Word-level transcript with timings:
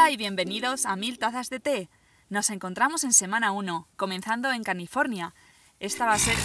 Hola 0.00 0.12
y 0.12 0.16
bienvenidos 0.16 0.86
a 0.86 0.96
Mil 0.96 1.18
Tazas 1.18 1.50
de 1.50 1.60
Té. 1.60 1.90
Nos 2.30 2.48
encontramos 2.48 3.04
en 3.04 3.12
semana 3.12 3.52
1, 3.52 3.86
comenzando 3.96 4.50
en 4.50 4.64
California. 4.64 5.34
Esta 5.78 6.06
va 6.06 6.14
a 6.14 6.18
ser... 6.18 6.38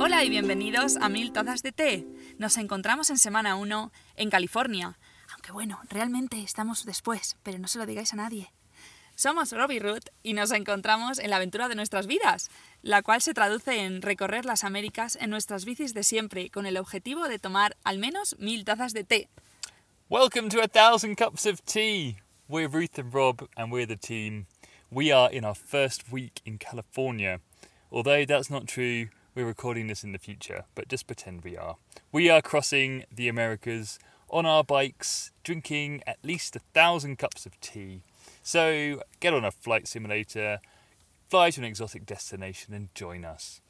Hola 0.00 0.24
y 0.24 0.30
bienvenidos 0.30 0.96
a 0.96 1.08
Mil 1.08 1.30
Tazas 1.30 1.62
de 1.62 1.70
Té. 1.70 2.08
Nos 2.36 2.56
encontramos 2.58 3.08
en 3.10 3.18
semana 3.18 3.54
1 3.54 3.92
en 4.16 4.30
California. 4.30 4.98
Aunque 5.32 5.52
bueno, 5.52 5.80
realmente 5.88 6.42
estamos 6.42 6.84
después, 6.84 7.36
pero 7.44 7.60
no 7.60 7.68
se 7.68 7.78
lo 7.78 7.86
digáis 7.86 8.14
a 8.14 8.16
nadie. 8.16 8.52
Somos 9.16 9.52
Robbie 9.52 9.78
Root 9.78 10.10
y 10.24 10.32
nos 10.32 10.50
encontramos 10.50 11.20
en 11.20 11.30
la 11.30 11.36
aventura 11.36 11.68
de 11.68 11.76
nuestras 11.76 12.08
vidas, 12.08 12.50
la 12.82 13.00
cual 13.02 13.22
se 13.22 13.32
traduce 13.32 13.84
en 13.84 14.02
recorrer 14.02 14.44
las 14.44 14.64
Américas 14.64 15.16
en 15.20 15.30
nuestras 15.30 15.64
bicis 15.64 15.94
de 15.94 16.02
siempre, 16.02 16.50
con 16.50 16.66
el 16.66 16.76
objetivo 16.76 17.28
de 17.28 17.38
tomar 17.38 17.76
al 17.84 17.98
menos 17.98 18.36
mil 18.40 18.64
tazas 18.64 18.92
de 18.92 19.04
té. 19.04 19.28
Welcome 20.08 20.48
to 20.50 20.60
a 20.60 20.66
thousand 20.66 21.16
cups 21.16 21.46
of 21.46 21.64
tea. 21.64 22.16
We're 22.48 22.68
Ruth 22.68 22.98
and 22.98 23.14
Rob, 23.14 23.48
and 23.56 23.70
we're 23.70 23.86
the 23.86 23.96
team. 23.96 24.46
We 24.90 25.12
are 25.12 25.30
in 25.30 25.44
our 25.44 25.54
first 25.54 26.10
week 26.10 26.40
in 26.44 26.58
California. 26.58 27.38
Although 27.92 28.24
that's 28.24 28.50
not 28.50 28.66
true, 28.66 29.10
we're 29.36 29.46
recording 29.46 29.86
this 29.86 30.02
in 30.02 30.10
the 30.10 30.18
future, 30.18 30.64
but 30.74 30.88
just 30.88 31.06
pretend 31.06 31.44
we 31.44 31.56
are. 31.56 31.76
We 32.10 32.30
are 32.30 32.42
crossing 32.42 33.04
the 33.14 33.28
Americas 33.28 34.00
on 34.28 34.44
our 34.44 34.64
bikes, 34.64 35.30
drinking 35.44 36.02
at 36.04 36.18
least 36.24 36.56
a 36.56 36.60
thousand 36.74 37.18
cups 37.18 37.46
of 37.46 37.60
tea. 37.60 38.02
So 38.44 39.00
get 39.20 39.32
on 39.32 39.44
a 39.44 39.50
flight 39.50 39.88
simulator, 39.88 40.60
fly 41.30 41.50
to 41.50 41.60
an 41.62 41.64
exotic 41.64 42.04
destination, 42.04 42.74
and 42.74 42.88
join 42.94 43.24
us. 43.24 43.62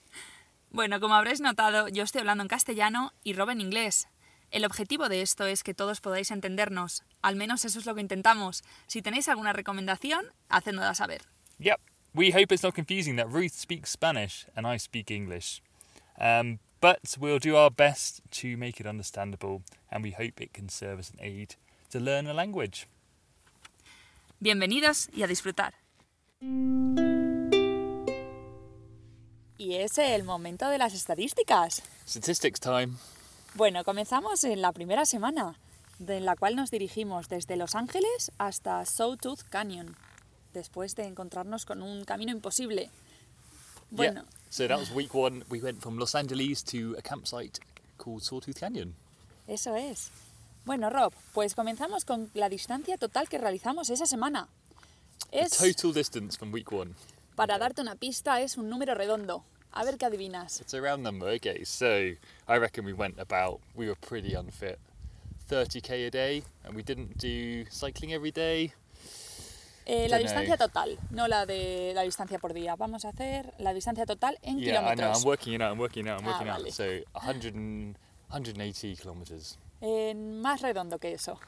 Bueno, 0.71 0.99
como 0.99 1.15
habréis 1.15 1.41
notado, 1.41 1.87
yo 1.89 2.03
estoy 2.03 2.23
hablando 2.23 2.43
en 2.43 2.49
castellano 2.49 3.13
y 3.23 3.35
Rob 3.35 3.51
en 3.51 3.61
inglés. 3.61 4.09
El 4.51 4.65
objetivo 4.65 5.09
de 5.09 5.23
esto 5.23 5.47
es 5.47 5.63
que 5.63 5.75
todos 5.75 6.01
podáis 6.01 6.33
entendernos. 6.33 7.05
Al 7.23 7.37
menos 7.37 7.65
eso 7.65 7.79
es 7.79 7.87
lo 7.87 7.95
que 7.95 8.01
intentamos. 8.01 8.65
Si 8.89 9.01
tenéis 9.01 9.29
alguna 9.29 9.53
recomendación, 9.53 10.27
hacednosla 10.49 10.95
saber. 10.97 11.23
Yep, 11.61 11.81
we 12.13 12.33
hope 12.33 12.53
it's 12.53 12.65
not 12.65 12.75
confusing 12.75 13.15
that 13.17 13.29
Ruth 13.29 13.53
speaks 13.53 13.91
Spanish 13.91 14.45
and 14.57 14.67
I 14.67 14.79
speak 14.79 15.13
English. 15.13 15.63
Um, 16.19 16.59
but 16.81 17.17
we'll 17.21 17.39
do 17.39 17.57
our 17.57 17.71
best 17.71 18.23
to 18.43 18.57
make 18.57 18.81
it 18.81 18.87
understandable, 18.87 19.63
and 19.93 20.03
we 20.03 20.11
hope 20.11 20.41
it 20.41 20.53
can 20.53 20.69
serve 20.69 20.99
as 20.99 21.11
an 21.11 21.21
aid 21.21 21.55
to 21.91 22.01
learn 22.01 22.27
a 22.27 22.35
language. 22.35 22.89
Bienvenidos 24.41 25.09
y 25.15 25.23
a 25.23 25.27
disfrutar. 25.27 25.75
Y 29.57 29.75
es 29.77 29.99
el 29.99 30.25
momento 30.25 30.69
de 30.69 30.79
las 30.79 30.95
estadísticas. 30.95 31.83
Statistics 32.07 32.61
time. 32.61 32.89
Bueno, 33.55 33.85
comenzamos 33.85 34.45
en 34.45 34.61
la 34.61 34.73
primera 34.73 35.07
semana, 35.07 35.59
en 36.07 36.25
la 36.25 36.37
cual 36.37 36.57
nos 36.57 36.71
dirigimos 36.71 37.29
desde 37.29 37.57
Los 37.57 37.75
Ángeles 37.75 38.33
hasta 38.39 38.85
Sawtooth 38.85 39.43
Canyon, 39.49 39.97
después 40.53 40.95
de 40.97 41.05
encontrarnos 41.05 41.65
con 41.65 41.83
un 41.83 42.05
camino 42.05 42.33
imposible. 42.33 42.91
Bueno, 43.91 44.23
Yeah. 44.23 44.31
So 44.51 44.69
that 44.69 44.79
was 44.79 44.91
week 44.93 45.15
one. 45.15 45.45
We 45.51 45.61
went 45.61 45.81
from 45.83 45.99
Los 45.99 46.15
Angeles 46.15 46.63
to 46.65 46.95
a 46.99 47.03
campsite 47.03 47.59
called 47.97 48.23
Sawtooth 48.23 48.59
Canyon. 48.59 48.95
eso 49.49 49.75
es. 49.77 50.11
Bueno, 50.65 50.89
Rob, 50.91 51.13
pues 51.33 51.55
comenzamos 51.55 52.05
con 52.05 52.31
la 52.35 52.49
distancia 52.49 52.97
total 52.97 53.29
que 53.29 53.39
realizamos 53.39 53.91
esa 53.91 54.07
semana. 54.07 54.49
Es, 55.31 55.51
Total 55.59 55.93
distance 55.93 56.39
from 56.39 56.53
week 56.53 56.73
one. 56.73 56.93
para 57.37 57.59
darte 57.59 57.83
una 57.83 57.97
pista, 57.97 58.41
es 58.41 58.57
un 58.57 58.69
número 58.71 58.95
redondo. 58.95 59.45
A 59.73 59.85
ver 59.85 59.99
qué 59.99 60.07
adivinas. 60.07 60.61
It's 60.61 60.73
a 60.73 60.81
round 60.81 61.03
number. 61.03 61.29
Okay, 61.37 61.65
so 61.65 61.87
I 62.49 62.59
reckon 62.59 62.85
we 62.87 62.93
went 62.93 63.19
about. 63.19 63.61
We 63.75 63.87
were 63.89 63.97
pretty 63.97 64.35
unfit. 64.37 64.79
30k 65.51 66.07
a 66.07 66.11
day, 66.11 66.43
and 66.65 66.75
we 66.77 66.83
didn't 66.83 67.17
do 67.19 67.69
cycling 67.71 68.13
every 68.13 68.31
day. 68.31 68.73
Eh, 69.87 70.07
la 70.09 70.17
distancia 70.17 70.57
total, 70.57 70.97
no 71.11 71.29
la 71.29 71.45
de 71.45 71.93
la 71.95 72.03
distancia 72.03 72.39
por 72.39 72.55
día. 72.55 72.77
Vamos 72.77 73.05
a 73.05 73.09
hacer 73.11 73.53
la 73.59 73.75
distancia 73.75 74.07
total 74.07 74.39
en 74.43 74.59
Yeah, 74.61 74.81
I 74.81 74.95
know. 74.95 74.95
kilómetros. 74.95 75.19
I'm 75.19 75.25
working 75.27 75.55
it 75.55 75.61
out. 75.61 75.73
I'm 75.73 75.79
working 75.81 76.07
it 76.07 76.11
out. 76.11 76.21
I'm 76.23 76.29
Ah, 76.29 76.31
working 76.31 76.47
it 76.47 76.55
vale. 76.55 76.67
out. 76.69 76.73
So 76.73 76.85
100 77.13 77.55
and, 77.55 77.97
180 78.31 78.97
kilometers. 78.97 79.59
Más 80.15 80.63
redondo 80.63 80.99
que 80.99 81.13
eso. 81.13 81.39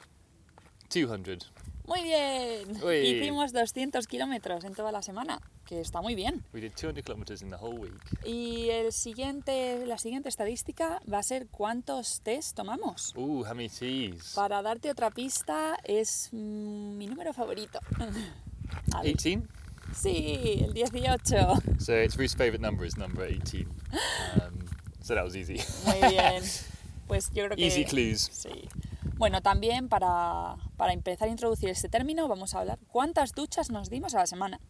200. 0.92 1.52
Muy 1.86 2.02
bien. 2.02 2.84
Uy. 2.84 2.96
Hicimos 2.96 3.52
200 3.52 4.06
kilómetros 4.08 4.64
en 4.64 4.74
toda 4.74 4.90
la 4.90 5.02
semana, 5.02 5.40
que 5.64 5.80
está 5.80 6.02
muy 6.02 6.16
bien. 6.16 6.44
We 6.52 6.60
did 6.60 6.72
200 6.72 7.04
kilometers 7.04 7.42
in 7.42 7.50
the 7.50 7.56
whole 7.56 7.78
week. 7.78 7.94
Y 8.24 8.70
el 8.70 8.92
siguiente, 8.92 9.86
la 9.86 9.96
siguiente 9.96 10.28
estadística 10.28 11.00
va 11.10 11.18
a 11.18 11.22
ser 11.22 11.46
cuántos 11.46 12.20
test 12.22 12.56
tomamos. 12.56 13.14
Ooh, 13.16 13.44
how 13.44 13.54
many 13.54 13.68
teas? 13.68 14.32
Para 14.34 14.62
darte 14.62 14.90
otra 14.90 15.10
pista, 15.10 15.76
es 15.84 16.30
mm, 16.32 16.96
mi 16.96 17.06
número 17.06 17.32
favorito. 17.32 17.78
A 18.92 19.02
ver. 19.02 19.16
18. 19.16 19.46
Sí, 19.94 20.64
el 20.64 20.74
18. 20.74 21.78
So 21.78 21.94
it's 21.94 22.16
Ruth's 22.16 22.34
favourite 22.34 22.60
number 22.60 22.84
is 22.84 22.96
number 22.96 23.24
18. 23.24 23.66
Um, 24.36 24.66
so 25.00 25.14
that 25.14 25.24
was 25.24 25.36
easy. 25.36 25.62
Muy 25.86 26.10
bien. 26.10 26.42
Pues 27.06 27.30
yo 27.32 27.44
creo 27.46 27.56
que... 27.56 27.64
Easy 27.66 27.84
clues. 27.84 28.28
Sí. 28.32 28.68
Bueno, 29.16 29.40
también 29.40 29.88
para, 29.88 30.56
para 30.76 30.92
empezar 30.92 31.28
a 31.28 31.30
introducir 31.30 31.68
este 31.70 31.88
término, 31.88 32.28
vamos 32.28 32.54
a 32.54 32.60
hablar 32.60 32.78
cuántas 32.88 33.32
duchas 33.32 33.70
nos 33.70 33.88
dimos 33.88 34.14
a 34.14 34.18
la 34.18 34.26
semana. 34.26 34.60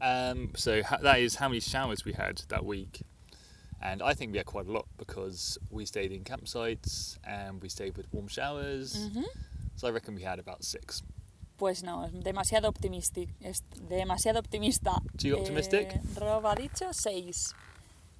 Um, 0.00 0.52
so 0.54 0.72
ha- 0.88 0.98
that 1.02 1.18
is 1.18 1.36
how 1.36 1.48
many 1.48 1.60
showers 1.60 2.04
we 2.04 2.12
had 2.12 2.36
that 2.48 2.64
week. 2.64 3.02
And 3.82 4.02
I 4.02 4.14
think 4.14 4.32
we 4.32 4.38
had 4.38 4.46
quite 4.46 4.66
a 4.68 4.72
lot 4.72 4.86
because 4.98 5.58
we 5.70 5.84
stayed 5.86 6.12
in 6.12 6.22
campsites 6.22 7.18
and 7.24 7.62
we 7.62 7.68
stayed 7.68 7.96
with 7.96 8.06
warm 8.12 8.28
showers. 8.28 8.94
Ujú. 8.94 9.24
So 9.76 9.88
I 9.88 9.90
reckon 9.90 10.14
we 10.14 10.22
had 10.22 10.38
about 10.38 10.62
six. 10.64 11.02
Pues 11.56 11.82
no, 11.82 12.04
es 12.04 12.12
demasiado 12.12 12.68
optimista. 12.68 13.20
Es 13.40 13.62
demasiado 13.88 14.38
optimista. 14.38 14.92
Too 15.18 15.34
optimistic? 15.36 15.88
Eh, 15.94 16.00
Rob 16.18 16.46
ha 16.46 16.54
dicho 16.54 16.92
6. 16.92 17.54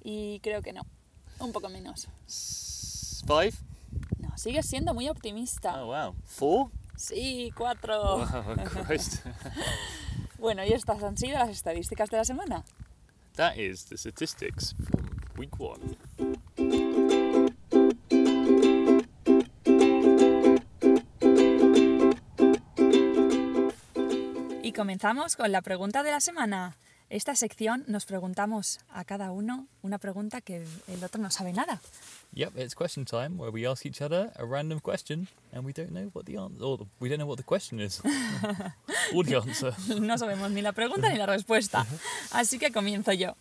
Y 0.03 0.39
creo 0.43 0.61
que 0.61 0.73
no. 0.73 0.81
Un 1.39 1.51
poco 1.51 1.69
menos. 1.69 2.07
S- 2.27 2.80
five? 3.25 3.53
No, 4.19 4.37
sigues 4.37 4.65
siendo 4.67 4.93
muy 4.93 5.09
optimista. 5.09 5.81
Oh, 5.83 5.87
wow. 5.87 6.15
Four? 6.25 6.71
Sí, 6.95 7.51
4. 7.57 8.17
Wow, 8.17 8.55
Christ. 8.87 9.25
Bueno, 10.37 10.63
y 10.65 10.73
estas 10.73 11.01
han 11.03 11.17
sido 11.17 11.37
las 11.39 11.49
estadísticas 11.49 12.09
de 12.09 12.17
la 12.17 12.25
semana. 12.25 12.63
that 13.37 13.55
is 13.57 13.85
the 13.85 13.97
statistics 13.97 14.73
from 14.89 15.09
week 15.37 15.57
one. 15.59 15.97
Y 24.63 24.73
comenzamos 24.73 25.35
con 25.35 25.51
la 25.51 25.61
pregunta 25.61 26.03
de 26.03 26.11
la 26.11 26.19
semana. 26.19 26.75
Esta 27.11 27.35
sección 27.35 27.83
nos 27.87 28.05
preguntamos 28.05 28.79
a 28.89 29.03
cada 29.03 29.31
uno 29.31 29.67
una 29.81 29.97
pregunta 29.97 30.39
que 30.39 30.65
el 30.87 31.03
otro 31.03 31.21
no 31.21 31.29
sabe 31.29 31.51
nada. 31.51 31.81
Yep, 32.35 32.57
it's 32.57 32.73
question 32.73 33.03
time 33.03 33.35
where 33.37 33.51
we 33.51 33.67
ask 33.69 33.85
each 33.85 34.01
other 34.01 34.31
a 34.37 34.45
random 34.45 34.79
question 34.79 35.27
and 35.51 35.65
we 35.65 35.73
don't 35.73 35.89
know 35.91 36.09
what 36.13 36.23
the 36.23 36.37
answer 36.37 36.63
or 36.63 36.87
we 37.01 37.09
don't 37.09 37.17
know 37.19 37.27
what 37.27 37.35
the 37.35 37.43
question 37.43 37.81
is 37.81 38.01
or 39.13 39.25
the 39.25 39.35
answer. 39.35 39.73
No 39.99 40.17
sabemos 40.17 40.51
ni 40.51 40.61
la 40.61 40.71
pregunta 40.71 41.09
ni 41.09 41.17
la 41.17 41.25
respuesta. 41.25 41.85
Así 42.31 42.57
que 42.57 42.71
comienzo 42.71 43.11
yo. 43.11 43.35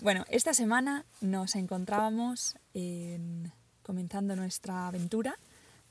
Bueno, 0.00 0.24
esta 0.28 0.54
semana 0.54 1.04
nos 1.20 1.56
encontrábamos 1.56 2.54
en- 2.74 3.50
comenzando 3.82 4.36
nuestra 4.36 4.86
aventura, 4.86 5.34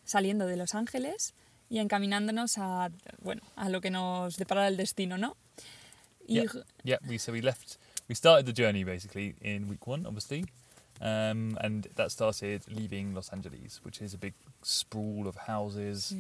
saliendo 0.05 0.45
de 0.45 0.55
Los 0.55 0.73
Ángeles 0.73 1.33
y 1.69 1.79
encaminándonos 1.79 2.57
a, 2.59 2.91
bueno, 3.21 3.41
a 3.57 3.67
lo 3.67 3.81
que 3.81 3.91
nos 3.91 4.37
depara 4.37 4.69
el 4.69 4.77
destino, 4.77 5.17
¿no? 5.17 5.35
Y 6.27 6.35
Yep. 6.35 6.65
Yep, 6.83 6.99
we 7.07 7.17
so 7.17 7.31
we 7.31 7.41
left 7.41 7.77
we 8.07 8.15
started 8.15 8.45
the 8.45 8.53
journey 8.53 8.83
basically 8.83 9.35
in 9.41 9.67
week 9.67 9.87
one, 9.87 10.05
obviously. 10.05 10.45
Um, 10.99 11.57
and 11.61 11.87
that 11.95 12.11
started 12.11 12.63
leaving 12.67 13.13
Los 13.13 13.29
Angeles, 13.31 13.81
which 13.83 14.01
is 14.01 14.13
a 14.15 14.17
big 14.17 14.33
sprawl 14.63 15.27
of 15.27 15.35
houses, 15.47 16.15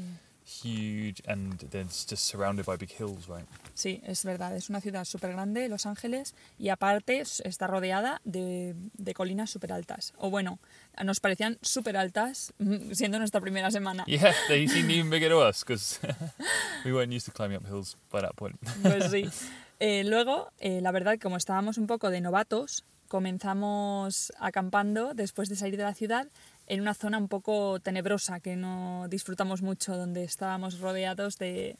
huge, 0.45 1.19
and 1.27 1.59
then 1.71 1.87
it's 1.87 2.05
just 2.05 2.25
surrounded 2.25 2.65
by 2.65 2.75
big 2.75 2.91
hills, 2.91 3.27
right? 3.27 3.45
Sí, 3.73 4.01
es 4.05 4.23
verdad, 4.23 4.55
es 4.55 4.69
una 4.69 4.79
ciudad 4.79 5.03
súper 5.05 5.31
grande, 5.31 5.67
Los 5.67 5.85
Ángeles, 5.87 6.35
y 6.59 6.69
aparte 6.69 7.21
está 7.21 7.65
rodeada 7.67 8.21
de, 8.23 8.75
de 8.93 9.13
colinas 9.13 9.49
súper 9.49 9.73
altas. 9.73 10.13
O 10.17 10.29
bueno, 10.29 10.59
nos 11.03 11.19
parecían 11.19 11.57
súper 11.63 11.97
altas 11.97 12.53
mm, 12.59 12.93
siendo 12.93 13.17
nuestra 13.17 13.41
primera 13.41 13.71
semana. 13.71 14.03
Yeah, 14.05 14.33
they 14.47 14.67
seemed 14.67 14.91
even 14.91 15.09
bigger 15.09 15.29
to 15.29 15.39
us 15.39 15.63
because 15.63 15.99
we 16.85 16.93
weren't 16.93 17.11
used 17.11 17.25
to 17.25 17.31
climbing 17.31 17.57
up 17.57 17.65
hills 17.65 17.97
by 18.11 18.21
that 18.21 18.35
point. 18.35 18.57
Pues 18.83 19.11
sí. 19.11 19.27
Eh, 19.79 20.03
luego, 20.03 20.51
eh, 20.59 20.81
la 20.81 20.91
verdad, 20.91 21.19
como 21.21 21.37
estábamos 21.37 21.77
un 21.77 21.87
poco 21.87 22.09
de 22.09 22.21
novatos, 22.21 22.83
comenzamos 23.07 24.33
acampando 24.39 25.13
después 25.13 25.49
de 25.49 25.55
salir 25.55 25.77
de 25.77 25.83
la 25.83 25.93
ciudad 25.93 26.27
en 26.67 26.81
una 26.81 26.93
zona 26.93 27.17
un 27.17 27.27
poco 27.27 27.79
tenebrosa 27.79 28.39
que 28.39 28.55
no 28.55 29.07
disfrutamos 29.09 29.61
mucho, 29.61 29.95
donde 29.95 30.23
estábamos 30.23 30.79
rodeados 30.79 31.37
de, 31.37 31.77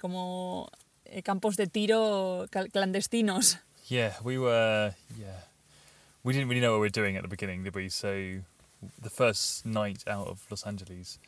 como 0.00 0.70
eh, 1.04 1.22
campos 1.22 1.56
de 1.56 1.66
tiro 1.66 2.46
clandestinos. 2.72 3.58
Yeah, 3.88 4.14
we 4.22 4.38
were. 4.38 4.94
Yeah, 5.16 5.44
we 6.24 6.32
didn't 6.32 6.48
really 6.48 6.60
know 6.60 6.72
what 6.72 6.80
we 6.80 6.86
were 6.86 6.90
doing 6.90 7.16
at 7.16 7.22
the 7.22 7.28
beginning, 7.28 7.62
did 7.64 7.74
we? 7.74 7.88
So 7.88 8.08
the 9.00 9.10
first 9.10 9.64
night 9.64 10.02
out 10.06 10.28
of 10.28 10.40
Los 10.50 10.66
Angeles, 10.66 11.18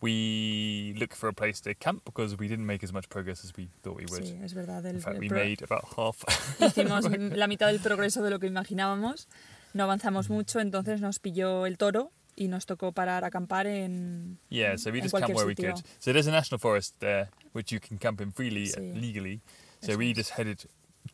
we 0.00 0.94
looked 0.98 1.16
for 1.16 1.28
a 1.28 1.32
place 1.32 1.60
to 1.62 1.74
camp 1.74 2.04
because 2.04 2.36
we 2.38 2.48
didn't 2.48 2.66
make 2.66 2.82
as 2.84 2.92
much 2.92 3.08
progress 3.08 3.44
as 3.44 3.52
we 3.56 3.68
thought 3.82 3.96
we 3.96 4.06
would. 4.10 4.24
Sí, 4.24 4.38
es 4.42 4.52
verdad. 4.52 4.84
El, 4.86 4.96
In 4.96 5.00
fact, 5.00 5.18
we 5.18 5.28
made 5.28 5.62
about 5.62 5.84
half. 5.96 6.24
hicimos 6.60 7.04
la 7.36 7.46
mitad 7.46 7.68
del 7.68 7.80
progreso 7.80 8.22
de 8.22 8.30
lo 8.30 8.38
que 8.38 8.48
imaginábamos. 8.48 9.26
No 9.72 9.84
avanzamos 9.84 10.28
mm. 10.28 10.32
mucho, 10.32 10.60
entonces 10.60 11.00
nos 11.00 11.18
pilló 11.18 11.66
el 11.66 11.78
toro 11.78 12.12
y 12.36 12.48
nos 12.48 12.66
tocó 12.66 12.92
parar 12.92 13.24
a 13.24 13.28
acampar 13.28 13.66
en... 13.66 14.38
yeah, 14.50 14.76
so 14.76 14.90
we 14.90 15.00
just 15.00 15.14
camped 15.14 15.34
where 15.34 15.46
we 15.46 15.54
sitio. 15.54 15.74
could. 15.74 15.84
So 16.00 16.12
there's 16.12 16.26
a 16.26 16.32
national 16.32 16.58
forest 16.58 16.94
there 17.00 17.28
which 17.52 17.72
you 17.72 17.80
can 17.80 17.98
camp 17.98 18.20
in 18.20 18.32
freely, 18.32 18.66
Sí. 18.66 18.92
legally. 19.00 19.40
So 19.80 19.92
Eso 19.92 19.98
we 19.98 20.12
just 20.12 20.30
headed 20.30 20.64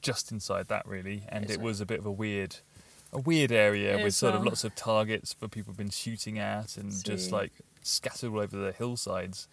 just 0.03 0.33
inside 0.33 0.69
that 0.69 0.87
really, 0.87 1.25
and 1.29 1.45
it 1.45 1.53
Eso 1.53 1.61
was 1.61 1.81
a 1.81 1.87
bit 1.87 1.99
of 1.99 2.07
a 2.07 2.11
weird, 2.13 2.57
a 3.13 3.19
weird 3.19 3.53
area 3.53 4.03
with 4.03 4.15
sort 4.15 4.35
of 4.35 4.41
Eso. 4.41 4.49
lots 4.49 4.65
of 4.65 4.75
targets 4.75 5.33
for 5.35 5.49
people 5.49 5.73
have 5.73 5.77
been 5.79 5.91
shooting 5.91 6.39
at, 6.39 6.77
and 6.79 6.91
just 7.05 7.29
Sí. 7.31 7.33
like 7.33 7.53
scattered 7.83 8.31
all 8.33 8.41
over 8.41 8.57
the 8.57 8.73
hillsides, 8.73 9.49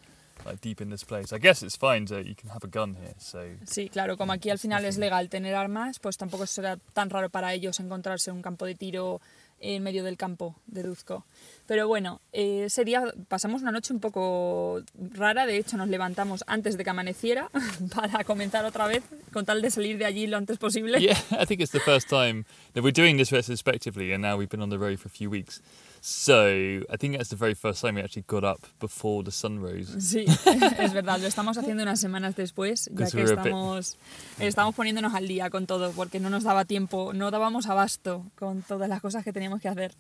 like 0.46 0.62
deep 0.62 0.82
in 0.82 0.90
this 0.90 1.04
place. 1.04 1.34
I 1.34 1.40
guess 1.40 1.64
it's 1.64 1.76
fine 1.76 2.06
that 2.06 2.26
you 2.26 2.36
can 2.36 2.50
have 2.50 2.64
a 2.64 2.68
gun 2.68 2.96
here. 2.96 3.16
So 3.18 3.40
Sí, 3.66 3.90
claro, 3.90 4.18
como 4.18 4.34
aquí 4.34 4.50
al 4.50 4.60
final 4.60 4.86
es 4.86 4.98
legal 4.98 5.30
tener 5.30 5.56
armas, 5.56 6.00
pues 6.00 6.18
tampoco 6.18 6.46
será 6.46 6.78
tan 6.94 7.10
raro 7.10 7.30
para 7.30 7.54
ellos 7.54 7.80
encontrarse 7.80 8.32
un 8.32 8.42
campo 8.42 8.66
de 8.66 8.76
tiro 8.76 9.22
en 9.60 9.82
medio 9.82 10.04
del 10.04 10.18
campo, 10.18 10.56
deduzco. 10.68 11.26
Pero 11.66 11.88
bueno, 11.88 12.22
eh, 12.32 12.66
ese 12.66 12.86
día 12.86 13.12
pasamos 13.28 13.64
una 13.64 13.72
noche 13.72 13.92
un 13.92 14.00
poco 14.00 14.82
rara, 14.94 15.48
de 15.48 15.58
hecho 15.58 15.78
nos 15.78 15.88
levantamos 15.88 16.44
antes 16.46 16.78
de 16.78 16.84
que 16.84 16.90
amaneciera 16.92 17.50
para 17.96 18.24
comenzar 18.24 18.66
otra 18.66 18.86
vez, 18.86 19.04
con 19.34 19.46
tal 19.46 19.62
de 19.64 19.72
salir 19.72 19.98
de 19.98 20.06
allí 20.06 20.28
lo 20.28 20.38
antes 20.38 20.60
posible. 20.60 21.00
yeah, 21.02 21.18
I 21.32 21.46
think 21.46 21.60
it's 21.62 21.72
the 21.72 21.80
first 21.80 22.08
time 22.08 22.46
that 22.74 22.84
we're 22.84 22.92
doing 22.94 23.18
this 23.18 23.32
retrospectively, 23.32 24.14
and 24.14 24.22
now 24.22 24.38
we've 24.38 24.50
been 24.50 24.62
on 24.62 24.70
the 24.70 24.78
road 24.78 25.00
for 25.00 25.08
a 25.08 25.12
few 25.12 25.30
weeks. 25.30 25.62
So 26.10 26.48
I 26.90 26.96
think 26.98 27.18
that's 27.18 27.28
the 27.28 27.36
very 27.36 27.54
first 27.54 27.82
time 27.82 27.96
we 27.96 28.02
actually 28.02 28.24
got 28.28 28.46
up 28.46 28.62
before 28.80 29.24
the 29.26 29.32
sun 29.32 29.60
rose. 29.60 29.94
Sí, 30.00 30.24
es 30.80 30.94
verdad, 30.94 31.20
lo 31.20 31.28
estamos 31.28 31.58
haciendo 31.58 31.84
unas 31.84 32.00
semanas 32.00 32.34
después, 32.38 32.90
ya 32.94 33.12
que 33.12 33.24
estamos, 33.24 33.98
estamos 34.40 34.74
poniéndonos 34.74 35.14
al 35.14 35.28
día 35.28 35.50
con 35.50 35.68
todo, 35.68 35.92
porque 35.92 36.22
no 36.22 36.30
nos 36.30 36.46
daba 36.46 36.64
tiempo, 36.64 37.12
no 37.12 37.30
dábamos 37.30 37.68
abasto 37.68 38.26
con 38.36 38.62
todas 38.62 38.88
las 38.88 39.02
cosas 39.02 39.26
que 39.26 39.34
teníamos 39.34 39.60
que 39.60 39.68
hacer. 39.68 39.92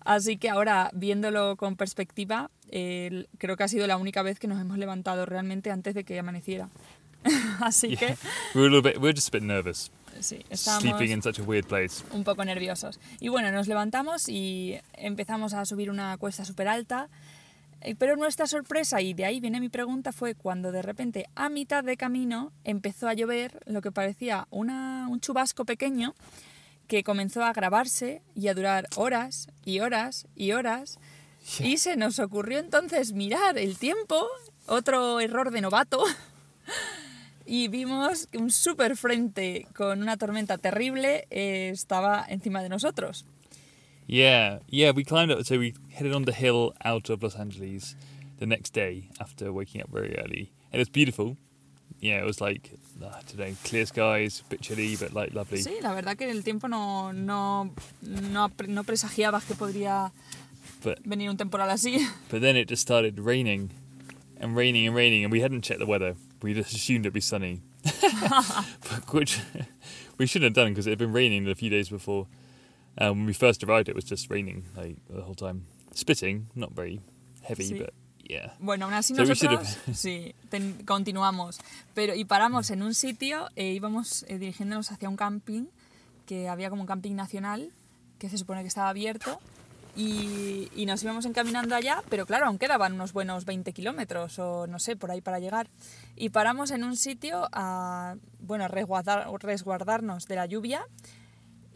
Así 0.00 0.36
que 0.36 0.50
ahora, 0.50 0.90
viéndolo 0.92 1.56
con 1.56 1.74
perspectiva, 1.74 2.50
eh, 2.68 3.24
creo 3.38 3.56
que 3.56 3.62
ha 3.64 3.68
sido 3.68 3.86
la 3.86 3.96
única 3.96 4.20
vez 4.22 4.38
que 4.38 4.46
nos 4.46 4.60
hemos 4.60 4.76
levantado 4.76 5.24
realmente 5.24 5.70
antes 5.70 5.94
de 5.94 6.04
que 6.04 6.18
amaneciera. 6.18 6.68
Así 7.60 7.88
Yeah. 7.88 7.98
que, 7.98 8.16
We 8.54 8.60
were 8.60 8.66
a 8.68 8.70
little 8.70 8.82
bit, 8.82 8.96
we 8.96 9.08
were 9.08 9.14
just 9.14 9.28
a 9.28 9.32
bit 9.32 9.42
nervous, 9.42 9.90
sí, 10.22 10.44
estábamos 10.50 10.82
sleeping 10.82 11.10
in 11.12 11.22
such 11.22 11.38
a 11.38 11.42
weird 11.42 11.66
place. 11.66 12.04
un 12.12 12.24
poco 12.24 12.44
nerviosos. 12.44 12.98
Y 13.20 13.28
bueno, 13.28 13.50
nos 13.52 13.68
levantamos 13.68 14.28
y 14.28 14.78
empezamos 14.94 15.54
a 15.54 15.64
subir 15.64 15.90
una 15.90 16.16
cuesta 16.18 16.44
súper 16.44 16.68
alta. 16.68 17.08
Eh, 17.82 17.94
Pero 17.94 18.16
nuestra 18.16 18.46
sorpresa, 18.46 19.00
y 19.00 19.14
de 19.14 19.24
ahí 19.24 19.40
viene 19.40 19.58
mi 19.58 19.68
pregunta, 19.70 20.12
fue 20.12 20.34
cuando 20.34 20.70
de 20.70 20.82
repente 20.82 21.28
a 21.34 21.48
mitad 21.48 21.82
de 21.82 21.96
camino 21.96 22.52
empezó 22.64 23.08
a 23.08 23.14
llover 23.14 23.60
lo 23.66 23.80
que 23.80 23.90
parecía 23.90 24.46
una, 24.50 25.08
un 25.08 25.20
chubasco 25.20 25.64
pequeño 25.64 26.14
que 26.88 27.02
comenzó 27.04 27.42
a 27.44 27.52
grabarse 27.52 28.20
y 28.34 28.48
a 28.48 28.54
durar 28.54 28.88
horas 28.96 29.48
y 29.64 29.80
horas 29.80 30.26
y 30.34 30.52
horas. 30.52 30.98
Y 31.60 31.78
se 31.78 31.96
nos 31.96 32.18
ocurrió 32.18 32.58
entonces 32.58 33.12
mirar 33.12 33.56
el 33.56 33.78
tiempo, 33.78 34.26
otro 34.66 35.20
error 35.20 35.50
de 35.50 35.62
novato, 35.62 36.04
y 37.50 37.66
vimos 37.66 38.28
que 38.28 38.38
un 38.38 38.50
super 38.52 38.96
frente 38.96 39.66
con 39.74 40.02
una 40.02 40.16
tormenta 40.16 40.56
terrible 40.56 41.26
eh, 41.30 41.70
estaba 41.72 42.24
encima 42.28 42.62
de 42.62 42.68
nosotros. 42.68 43.24
Yeah, 44.06 44.60
yeah, 44.68 44.92
we 44.92 45.02
climbed 45.04 45.32
up, 45.32 45.44
so 45.44 45.58
we 45.58 45.74
headed 45.92 46.14
on 46.14 46.24
the 46.26 46.32
hill 46.32 46.74
out 46.84 47.10
of 47.10 47.22
Los 47.22 47.34
Angeles 47.36 47.96
the 48.38 48.46
next 48.46 48.72
day 48.72 49.08
after 49.18 49.52
waking 49.52 49.82
up 49.82 49.90
very 49.92 50.16
early. 50.16 50.52
And 50.72 50.80
it's 50.80 50.90
beautiful. 50.90 51.36
Yeah, 52.00 52.20
it 52.20 52.24
was 52.24 52.40
like, 52.40 52.70
uh, 53.02 53.20
today, 53.26 53.54
clear 53.64 53.84
skies, 53.84 54.42
a 54.46 54.48
bit 54.50 54.60
chilly, 54.62 54.96
but 54.96 55.12
like 55.12 55.34
lovely. 55.34 55.58
Sí, 55.62 55.80
la 55.82 55.92
verdad 55.92 56.16
que 56.16 56.30
el 56.30 56.42
tiempo 56.44 56.68
no, 56.68 57.12
no, 57.12 57.70
no, 58.02 58.50
no 58.68 58.84
presagiabas 58.84 59.44
que 59.44 59.54
podría 59.56 60.12
But 60.82 61.00
venir 61.04 61.28
un 61.30 61.36
temporal 61.36 61.68
así. 61.68 61.98
but 62.30 62.40
then 62.40 62.56
it 62.56 62.68
just 62.68 62.80
started 62.82 63.18
raining 63.18 63.70
and 64.40 64.56
raining 64.56 64.86
and 64.86 64.94
raining, 64.96 65.24
and 65.24 65.32
we 65.32 65.40
hadn't 65.40 65.62
checked 65.62 65.80
the 65.80 65.86
weather. 65.86 66.14
We 66.42 66.54
just 66.54 66.72
assumed 66.74 67.04
it'd 67.04 67.12
be 67.12 67.20
sunny, 67.20 67.60
which 69.10 69.40
we 70.18 70.26
shouldn't 70.26 70.56
have 70.56 70.64
done 70.64 70.72
because 70.72 70.86
it 70.86 70.90
had 70.90 70.98
been 70.98 71.12
raining 71.12 71.46
a 71.48 71.54
few 71.54 71.70
days 71.70 71.88
before. 71.90 72.26
Um, 72.98 73.18
when 73.20 73.26
we 73.26 73.32
first 73.32 73.62
arrived, 73.62 73.88
it 73.88 73.94
was 73.94 74.04
just 74.04 74.30
raining 74.30 74.64
like 74.76 74.96
the 75.08 75.22
whole 75.22 75.34
time, 75.34 75.66
spitting, 75.94 76.46
not 76.54 76.72
very 76.72 77.00
heavy, 77.42 77.64
Sí. 77.64 77.78
but 77.78 77.92
yeah. 78.28 78.52
Bueno, 78.60 78.86
aún 78.86 78.94
así 78.94 79.14
So 79.14 79.24
nosotros 79.24 79.78
sí, 79.92 80.34
ten- 80.50 80.84
continuamos. 80.84 81.58
Pero, 81.94 82.14
y 82.14 82.24
paramos 82.24 82.70
en 82.70 82.82
un 82.82 82.94
sitio 82.94 83.48
e 83.56 83.72
íbamos 83.72 84.24
eh, 84.28 84.38
dirigiéndonos 84.38 84.90
hacia 84.90 85.08
un 85.08 85.16
camping, 85.16 85.66
que 86.26 86.48
había 86.48 86.68
como 86.70 86.82
un 86.82 86.86
camping 86.88 87.14
nacional, 87.14 87.70
que 88.18 88.28
se 88.28 88.38
supone 88.38 88.62
que 88.62 88.68
estaba 88.68 88.88
abierto. 88.88 89.40
Y, 89.96 90.70
y 90.74 90.86
nos 90.86 91.02
íbamos 91.02 91.24
encaminando 91.26 91.74
allá, 91.74 92.02
pero 92.08 92.24
claro, 92.26 92.46
aún 92.46 92.58
quedaban 92.58 92.92
unos 92.94 93.12
buenos 93.12 93.44
20 93.44 93.72
kilómetros 93.72 94.38
o 94.38 94.66
no 94.66 94.78
sé, 94.78 94.96
por 94.96 95.10
ahí 95.10 95.20
para 95.20 95.40
llegar. 95.40 95.68
Y 96.16 96.28
paramos 96.30 96.70
en 96.70 96.84
un 96.84 96.96
sitio 96.96 97.48
a, 97.52 98.16
bueno, 98.40 98.68
resguardar, 98.68 99.26
resguardarnos 99.40 100.26
de 100.26 100.36
la 100.36 100.46
lluvia. 100.46 100.86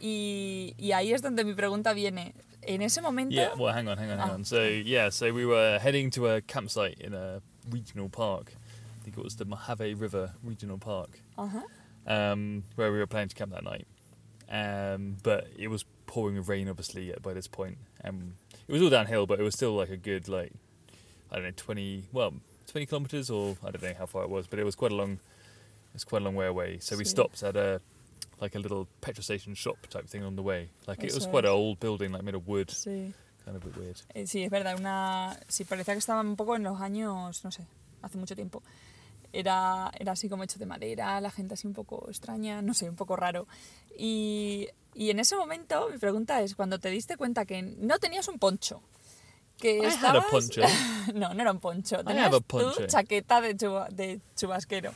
Y, 0.00 0.75
y 0.78 0.93
ahí 0.93 1.12
es 1.12 1.22
donde 1.22 1.44
mi 1.44 1.55
pregunta 1.55 1.93
viene. 1.93 2.34
En 2.62 2.82
ese 2.82 3.02
momento... 3.02 3.34
Yeah, 3.34 3.55
well, 3.56 3.75
hang 3.75 3.88
on, 3.88 3.99
hang 3.99 4.11
on, 4.11 4.19
hang 4.19 4.31
Ah. 4.31 4.34
on. 4.34 4.44
So, 4.44 4.62
yeah, 4.64 5.11
so 5.11 5.32
we 5.32 5.44
were 5.44 5.78
heading 5.78 6.11
to 6.12 6.28
a 6.28 6.40
campsite 6.40 6.99
in 7.00 7.14
a 7.14 7.40
regional 7.70 8.08
park. 8.08 8.52
I 9.00 9.05
think 9.05 9.19
it 9.19 9.22
was 9.25 9.37
the 9.37 9.44
Mojave 9.44 9.94
River 9.94 10.32
Regional 10.43 10.78
Park, 10.78 11.20
Ajá. 11.37 11.62
um, 12.06 12.62
where 12.76 12.90
we 12.90 12.96
were 12.99 13.06
planning 13.06 13.28
to 13.28 13.34
camp 13.34 13.52
that 13.52 13.64
night. 13.64 13.87
Um, 14.49 15.16
but 15.22 15.46
it 15.58 15.69
was 15.69 15.84
pouring 16.06 16.40
rain, 16.43 16.69
obviously, 16.70 17.12
by 17.22 17.34
this 17.34 17.46
point. 17.49 17.76
Um, 18.04 18.34
it 18.68 18.72
was 18.72 18.82
all 18.82 18.90
downhill, 18.90 19.26
but 19.26 19.40
it 19.40 19.42
was 19.42 19.54
still 19.54 19.74
like 19.74 19.90
a 19.90 19.96
good, 19.96 20.28
like, 20.28 20.52
I 21.30 21.36
don't 21.36 21.44
know, 21.44 21.50
20, 21.56 22.04
well, 22.12 22.34
20 22.68 22.86
kilometres, 22.86 23.30
or 23.30 23.56
I 23.64 23.70
don't 23.70 23.82
know 23.82 23.94
how 23.98 24.06
far 24.06 24.24
it 24.24 24.30
was, 24.30 24.46
but 24.46 24.58
it 24.58 24.64
was 24.64 24.74
quite 24.74 24.92
a 24.92 24.94
long, 24.94 25.18
it's 25.94 26.04
quite 26.04 26.22
a 26.22 26.24
long 26.24 26.34
way 26.34 26.46
away. 26.46 26.78
So 26.80 26.96
we 26.96 27.04
stopped 27.04 27.42
at 27.42 27.56
a, 27.56 27.80
like 28.40 28.54
a 28.54 28.58
little 28.58 28.88
petrol 29.00 29.22
station 29.22 29.54
shop 29.54 29.87
type 29.88 30.06
thing 30.06 30.23
on 30.25 30.37
the 30.37 30.42
way. 30.42 30.68
Like, 30.87 30.99
it 31.02 31.06
was 31.14 31.16
Eso 31.25 31.30
quite 31.30 31.44
an 31.44 31.50
old 31.52 31.80
building, 31.80 32.12
like 32.12 32.23
made 32.25 32.34
of 32.34 32.46
wood, 32.46 32.68
Sí. 32.68 33.12
kind 33.44 33.56
of 33.56 33.64
a 33.64 33.66
bit 33.68 33.76
weird. 33.76 34.00
Eh, 34.14 34.26
Sí, 34.26 34.44
es 34.44 34.50
verdad, 34.50 34.76
una... 34.78 35.38
sí, 35.49 35.64
parecía 35.64 35.94
que 35.94 35.99
estaba 36.00 36.20
un 36.20 36.37
poco 36.37 36.56
en 36.56 36.62
los 36.62 36.80
años, 36.80 37.44
no 37.44 37.50
sé, 37.50 37.66
hace 38.02 38.18
mucho 38.18 38.34
tiempo. 38.34 38.62
Era, 39.32 39.90
era 39.99 40.12
así 40.12 40.28
como 40.28 40.44
hecho 40.44 40.58
de 40.61 40.66
madera, 40.66 41.20
la 41.20 41.30
gente 41.30 41.54
así 41.54 41.66
un 41.66 41.75
poco 41.75 42.06
extraña, 42.08 42.62
no 42.62 42.73
sé, 42.73 42.88
un 42.88 42.94
poco 42.96 43.16
raro. 43.16 43.46
Y, 43.99 44.68
y 44.94 45.10
en 45.10 45.18
ese 45.18 45.36
momento, 45.36 45.88
mi 45.90 45.98
pregunta 45.98 46.40
es, 46.42 46.54
cuando 46.54 46.78
te 46.78 46.88
diste 46.90 47.16
cuenta 47.16 47.44
que 47.44 47.62
no 47.62 47.98
tenías 47.98 48.28
un 48.28 48.38
poncho, 48.38 48.80
que 49.58 49.76
I 49.78 49.80
had 49.80 49.84
a 49.84 49.88
estabas... 49.88 50.24
poncho. 50.26 50.62
no, 51.14 51.32
no 51.34 51.42
era 51.42 51.52
un 51.52 51.60
poncho, 51.60 52.00
I 52.00 52.04
tenías 52.04 52.26
have 52.26 52.36
a 52.36 52.40
tu 52.40 52.44
poncho. 52.46 52.86
chaqueta 52.86 53.40
de, 53.40 53.56
chuba- 53.56 53.88
de 53.90 54.20
chubasquero, 54.36 54.92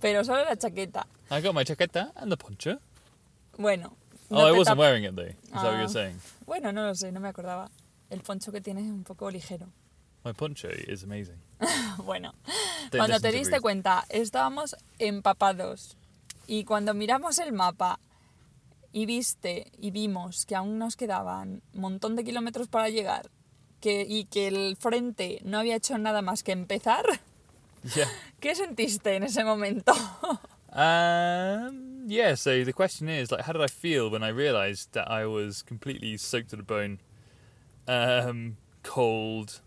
pero 0.00 0.24
solo 0.24 0.44
la 0.44 0.56
chaqueta. 0.56 1.06
I 1.30 1.40
got 1.40 1.54
my 1.54 1.64
chaqueta 1.64 2.12
and 2.16 2.30
the 2.30 2.36
poncho. 2.36 2.78
Bueno. 3.58 3.96
oh, 4.30 4.34
no 4.36 4.48
I 4.48 4.52
te 4.52 4.58
wasn't 4.58 4.78
wearing 4.78 5.04
it 5.04 5.14
though. 5.14 5.24
Is 5.26 5.36
that 5.52 5.62
what 5.64 5.74
Ah. 5.74 5.78
you're 5.78 5.88
saying? 5.88 6.20
Bueno, 6.46 6.72
no 6.72 6.86
lo 6.86 6.94
sé, 6.94 7.12
no 7.12 7.20
me 7.20 7.28
acordaba. 7.28 7.70
El 8.10 8.20
poncho 8.20 8.50
que 8.52 8.60
tienes 8.60 8.84
es 8.84 8.90
un 8.90 9.04
poco 9.04 9.30
ligero. 9.30 9.66
My 10.24 10.32
poncho 10.32 10.68
is 10.68 11.02
amazing. 11.04 11.40
Bueno, 12.04 12.32
Don't 12.90 12.96
cuando 12.96 13.20
te 13.20 13.30
diste 13.32 13.60
cuenta, 13.60 14.04
estábamos 14.08 14.74
empapados. 14.98 15.96
Y 16.46 16.64
cuando 16.64 16.94
miramos 16.94 17.38
el 17.38 17.52
mapa 17.52 18.00
y 18.92 19.06
viste 19.06 19.70
y 19.78 19.90
vimos 19.90 20.46
que 20.46 20.54
aún 20.56 20.78
nos 20.78 20.96
quedaban 20.96 21.62
un 21.74 21.80
montón 21.80 22.16
de 22.16 22.24
kilómetros 22.24 22.68
para 22.68 22.88
llegar 22.88 23.30
que, 23.80 24.04
y 24.08 24.24
que 24.24 24.48
el 24.48 24.76
frente 24.76 25.40
no 25.44 25.58
había 25.58 25.76
hecho 25.76 25.96
nada 25.98 26.22
más 26.22 26.42
que 26.42 26.52
empezar, 26.52 27.04
Yeah. 27.94 28.08
¿qué 28.40 28.54
sentiste 28.54 29.14
en 29.16 29.22
ese 29.22 29.42
momento? 29.44 29.92
Um. 30.72 32.04
Yeah. 32.06 32.36
So 32.36 32.62
the 32.62 32.72
question 32.72 33.08
is, 33.08 33.32
like, 33.32 33.40
how 33.40 33.52
did 33.52 33.60
I 33.60 33.66
feel 33.66 34.08
when 34.08 34.22
I 34.22 34.28
realised 34.28 34.92
that 34.92 35.10
I 35.10 35.26
was 35.26 35.62
completely 35.62 36.16
soaked 36.16 36.50
to 36.50 36.56
the 36.56 36.62
bone, 36.62 37.00
um, 37.88 38.56
cold, 38.84 39.60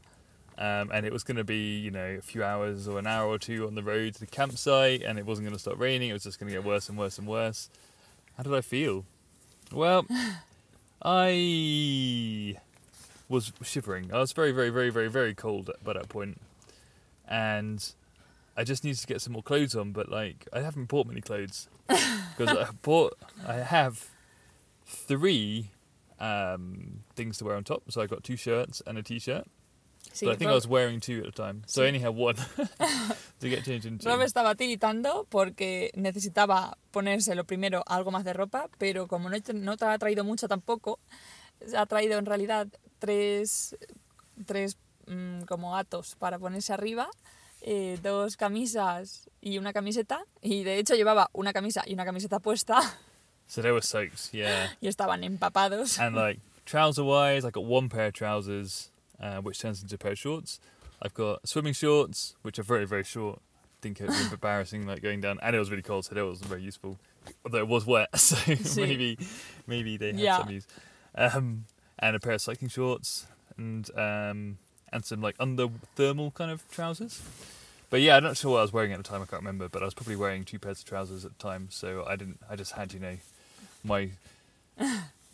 um, 0.57 0.91
and 0.93 1.05
it 1.05 1.11
was 1.11 1.23
going 1.23 1.35
to 1.35 1.43
be, 1.43 1.77
you 1.77 1.91
know, 1.91 2.15
a 2.17 2.21
few 2.21 2.41
hours 2.41 2.87
or 2.87 2.99
an 2.99 3.05
hour 3.07 3.27
or 3.27 3.37
two 3.37 3.67
on 3.67 3.75
the 3.75 3.83
road 3.83 4.13
to 4.13 4.19
the 4.21 4.27
campsite, 4.27 5.01
and 5.03 5.19
it 5.19 5.25
wasn't 5.25 5.45
going 5.45 5.55
to 5.55 5.59
stop 5.59 5.77
raining. 5.77 6.09
It 6.09 6.13
was 6.13 6.23
just 6.23 6.39
going 6.39 6.49
to 6.49 6.55
get 6.57 6.63
worse 6.65 6.87
and 6.87 6.97
worse 6.97 7.17
and 7.17 7.27
worse. 7.27 7.69
How 8.37 8.43
did 8.43 8.53
I 8.53 8.61
feel? 8.61 9.03
Well, 9.73 10.05
I 11.01 12.57
was 13.29 13.51
shivering. 13.63 14.13
I 14.13 14.19
was 14.19 14.31
very, 14.31 14.51
very, 14.51 14.69
very, 14.69 14.89
very, 14.89 15.09
very 15.09 15.33
cold 15.33 15.69
at- 15.69 15.83
by 15.83 15.93
that 15.93 16.09
point, 16.09 16.39
and 17.27 17.93
I 18.55 18.63
just 18.63 18.83
needed 18.83 18.99
to 18.99 19.07
get 19.07 19.21
some 19.21 19.33
more 19.33 19.43
clothes 19.43 19.75
on. 19.75 19.91
But 19.91 20.09
like, 20.09 20.47
I 20.53 20.59
haven't 20.61 20.85
bought 20.85 21.07
many 21.07 21.21
clothes 21.21 21.67
because 21.87 22.49
I 22.57 22.67
bought. 22.81 23.17
I 23.47 23.55
have 23.55 24.09
three 24.85 25.71
um, 26.19 26.99
things 27.15 27.37
to 27.39 27.45
wear 27.45 27.55
on 27.55 27.63
top. 27.63 27.91
So 27.91 28.01
I 28.01 28.07
got 28.07 28.23
two 28.23 28.37
shirts 28.37 28.81
and 28.85 28.97
a 28.97 29.03
t-shirt. 29.03 29.45
Sí, 30.13 30.25
but 30.25 30.35
I 30.35 30.37
think 30.37 30.49
I 30.49 30.53
Rob- 30.53 30.55
was 30.61 30.67
wearing 30.67 30.99
two 30.99 31.19
at 31.25 31.25
the 31.25 31.31
time, 31.31 31.63
so 31.65 31.81
I 31.83 31.87
only 31.87 31.99
had 31.99 32.13
one 32.15 32.35
to 33.39 33.49
get 33.49 33.63
changed 33.65 33.85
into. 33.85 34.07
Rob 34.07 34.21
estaba 34.21 34.53
tiritando 34.55 35.25
porque 35.29 35.89
necesitaba 35.95 36.77
ponérselo 36.91 37.45
primero 37.45 37.83
algo 37.87 38.11
más 38.11 38.23
de 38.23 38.33
ropa, 38.33 38.69
pero 38.77 39.07
como 39.07 39.29
no, 39.29 39.37
no 39.53 39.75
te 39.77 39.85
ha 39.85 39.97
traído 39.97 40.23
mucho 40.23 40.47
tampoco, 40.47 40.99
ha 41.75 41.85
traído 41.87 42.19
en 42.19 42.25
realidad 42.25 42.67
tres, 42.99 43.75
tres 44.45 44.77
mm, 45.07 45.41
como 45.43 45.75
atos 45.75 46.15
para 46.19 46.37
ponerse 46.37 46.73
arriba, 46.73 47.09
eh, 47.61 47.97
dos 48.03 48.37
camisas 48.37 49.29
y 49.41 49.57
una 49.57 49.73
camiseta, 49.73 50.23
y 50.41 50.63
de 50.63 50.77
hecho 50.77 50.93
llevaba 50.95 51.29
una 51.33 51.53
camisa 51.53 51.81
y 51.87 51.93
una 51.93 52.05
camiseta 52.05 52.39
puesta 52.39 52.79
So 53.47 53.61
they 53.61 53.71
were 53.71 53.81
soaked, 53.81 54.31
yeah. 54.31 54.71
y 54.79 54.87
estaban 54.87 55.23
empapados. 55.23 55.99
and 55.99 56.15
like 56.15 56.39
trouser 56.65 57.03
wise, 57.03 57.43
I 57.45 57.49
got 57.51 57.65
one 57.65 57.89
pair 57.89 58.07
of 58.07 58.13
trousers, 58.13 58.89
uh, 59.19 59.37
which 59.41 59.59
turns 59.59 59.81
into 59.81 59.95
a 59.95 59.97
pair 59.97 60.11
of 60.13 60.19
shorts. 60.19 60.59
I've 61.01 61.13
got 61.13 61.47
swimming 61.47 61.73
shorts, 61.73 62.35
which 62.43 62.57
are 62.59 62.63
very 62.63 62.85
very 62.85 63.03
short. 63.03 63.39
I 63.39 63.83
think 63.83 63.99
it 63.99 64.07
was 64.07 64.31
embarrassing, 64.31 64.87
like 64.87 65.01
going 65.01 65.19
down, 65.19 65.39
and 65.41 65.55
it 65.55 65.59
was 65.59 65.69
really 65.69 65.81
cold, 65.83 66.05
so 66.05 66.15
that 66.15 66.25
wasn't 66.25 66.49
very 66.49 66.61
useful. 66.61 66.97
Although 67.43 67.57
it 67.59 67.67
was 67.67 67.85
wet, 67.85 68.09
so 68.17 68.37
maybe 68.81 69.17
maybe 69.67 69.97
they 69.97 70.07
had 70.07 70.19
Yeah. 70.19 70.37
some 70.37 70.49
use. 70.49 70.65
Um, 71.15 71.65
and 71.99 72.15
a 72.15 72.19
pair 72.19 72.33
of 72.33 72.41
cycling 72.41 72.69
shorts, 72.69 73.25
and 73.57 73.89
um, 73.97 74.57
and 74.93 75.03
some 75.03 75.21
like 75.21 75.35
under 75.39 75.67
thermal 75.95 76.31
kind 76.31 76.49
of 76.51 76.63
trousers. 76.71 77.21
But 77.89 78.01
yeah, 78.01 78.15
I'm 78.17 78.23
not 78.23 78.37
sure 78.37 78.51
what 78.53 78.59
I 78.59 78.61
was 78.63 78.73
wearing 78.73 78.91
at 78.93 78.97
the 78.97 79.03
time. 79.03 79.21
I 79.21 79.25
can't 79.25 79.41
remember, 79.41 79.67
but 79.69 79.81
I 79.81 79.85
was 79.85 79.93
probably 79.93 80.15
wearing 80.15 80.45
two 80.45 80.57
pairs 80.59 80.79
of 80.79 80.85
trousers 80.85 81.25
at 81.25 81.37
the 81.37 81.43
time, 81.43 81.67
so 81.69 82.05
I 82.07 82.15
didn't. 82.15 82.39
I 82.49 82.55
just 82.55 82.71
had 82.71 82.93
you 82.93 82.99
know 82.99 83.17
my 83.83 84.11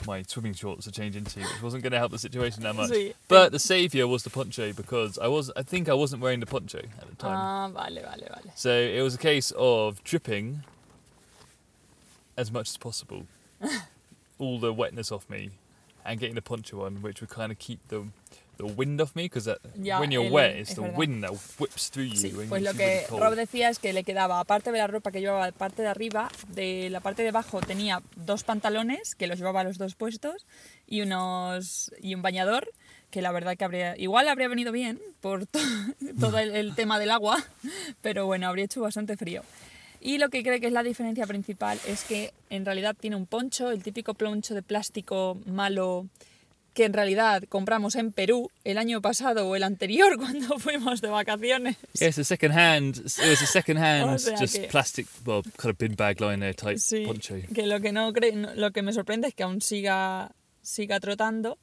my 0.07 0.23
swimming 0.23 0.53
shorts 0.53 0.85
to 0.85 0.91
change 0.91 1.15
into, 1.15 1.39
which 1.39 1.61
wasn't 1.61 1.83
going 1.83 1.91
to 1.91 1.97
help 1.99 2.11
the 2.11 2.19
situation 2.19 2.63
that 2.63 2.75
much. 2.75 2.91
But 3.27 3.51
the 3.51 3.59
savior 3.59 4.07
was 4.07 4.23
the 4.23 4.29
poncho 4.29 4.73
because 4.73 5.17
I 5.17 5.27
was. 5.27 5.51
I 5.55 5.63
think 5.63 5.89
I 5.89 5.93
wasn't 5.93 6.21
wearing 6.21 6.39
the 6.39 6.45
poncho 6.45 6.79
at 6.79 7.09
the 7.09 7.15
time, 7.15 7.37
Ah, 7.37 7.67
vale, 7.69 8.01
vale, 8.01 8.17
vale. 8.19 8.51
so 8.55 8.71
it 8.71 9.01
was 9.01 9.15
a 9.15 9.17
case 9.19 9.51
of 9.57 10.03
dripping 10.03 10.63
as 12.37 12.51
much 12.51 12.69
as 12.69 12.77
possible, 12.77 13.25
all 14.39 14.59
the 14.59 14.73
wetness 14.73 15.11
off 15.11 15.29
me, 15.29 15.51
and 16.05 16.19
getting 16.19 16.35
the 16.35 16.41
poncho 16.41 16.85
on, 16.85 17.01
which 17.01 17.19
would 17.21 17.29
kind 17.29 17.51
of 17.51 17.59
keep 17.59 17.85
the 17.89 18.05
the 18.59 18.73
wind 18.75 19.01
off 19.01 19.15
me 19.15 19.23
because 19.23 19.49
Ya, 19.75 19.99
when 19.99 20.11
you're 20.11 20.27
el- 20.27 20.31
wet, 20.31 20.55
it's 20.59 20.75
the 20.75 20.81
verdad. 20.81 20.97
wind 20.97 21.23
that 21.23 21.31
whips 21.57 21.89
through 21.89 22.05
you 22.07 22.15
Sí, 22.15 22.29
pues 22.29 22.47
lo 22.61 22.71
really 22.73 22.77
que 22.77 23.05
cold. 23.09 23.23
Rob 23.23 23.35
decía 23.35 23.69
es 23.69 23.79
que 23.79 23.91
le 23.93 24.03
quedaba, 24.03 24.39
aparte 24.39 24.71
de 24.71 24.77
la 24.77 24.87
ropa 24.87 25.11
que 25.11 25.21
llevaba 25.21 25.51
parte 25.51 25.81
de 25.81 25.87
arriba, 25.87 26.29
de 26.49 26.89
la 26.89 26.99
parte 26.99 27.23
de 27.23 27.29
abajo 27.29 27.61
tenía 27.61 28.01
dos 28.15 28.43
pantalones, 28.43 29.15
que 29.15 29.27
los 29.27 29.39
llevaba 29.39 29.63
los 29.63 29.77
dos 29.77 29.95
puestos, 29.95 30.45
y, 30.87 31.01
unos, 31.01 31.91
y 32.01 32.13
un 32.15 32.21
bañador, 32.21 32.69
que 33.11 33.21
la 33.23 33.31
verdad 33.31 33.57
que 33.57 33.63
habría, 33.65 33.97
igual 33.97 34.27
habría 34.27 34.47
venido 34.47 34.71
bien 34.71 34.99
por 35.21 35.45
to- 35.47 35.59
todo 36.19 36.37
el, 36.37 36.51
el 36.55 36.75
tema 36.75 36.99
del 36.99 37.11
agua, 37.11 37.43
pero 38.01 38.25
bueno, 38.27 38.47
habría 38.47 38.65
hecho 38.65 38.81
bastante 38.81 39.17
frío. 39.17 39.41
Y 40.01 40.17
lo 40.17 40.29
que 40.29 40.43
creo 40.43 40.59
que 40.61 40.67
es 40.67 40.73
la 40.73 40.83
diferencia 40.83 41.27
principal 41.27 41.77
es 41.87 42.03
que 42.05 42.31
en 42.49 42.65
realidad 42.65 42.95
tiene 42.97 43.15
un 43.17 43.25
poncho, 43.25 43.69
el 43.71 43.83
típico 43.83 44.13
poncho 44.13 44.53
de 44.53 44.61
plástico 44.61 45.37
malo 45.45 46.07
que 46.79 46.85
en 46.85 46.93
realidad 46.93 47.43
compramos 47.49 47.95
en 47.97 48.13
Perú 48.13 48.49
el 48.63 48.77
año 48.77 49.01
pasado 49.01 49.45
o 49.49 49.57
el 49.57 49.63
anterior 49.63 50.15
cuando 50.17 50.57
fuimos 50.59 51.01
de 51.01 51.09
vacaciones. 51.09 51.75
It's 51.93 52.17
a 52.17 52.23
second 52.23 52.53
hand. 52.57 52.95
It 52.95 53.19
was 53.29 53.41
a 53.41 53.47
second 53.47 53.77
hand, 53.83 54.09
O 54.13 54.17
sea 54.17 54.37
just 54.37 54.55
que- 54.55 54.67
plastic, 54.69 55.05
well, 55.25 55.43
kind 55.43 55.71
of 55.73 55.77
bin 55.77 55.95
bag 55.97 56.21
liner 56.21 56.55
type 56.55 56.77
Sí, 56.77 57.05
poncho. 57.05 57.35
que 57.53 57.67
lo 57.67 57.81
que 57.81 57.91
no- 57.91 58.13
lo 58.55 58.71
que 58.71 58.81
me 58.81 58.93
sorprende 58.93 59.27
es 59.27 59.33
que 59.33 59.43
aún 59.43 59.59
siga 59.61 60.31
siga 60.61 61.01
trotando. 61.01 61.57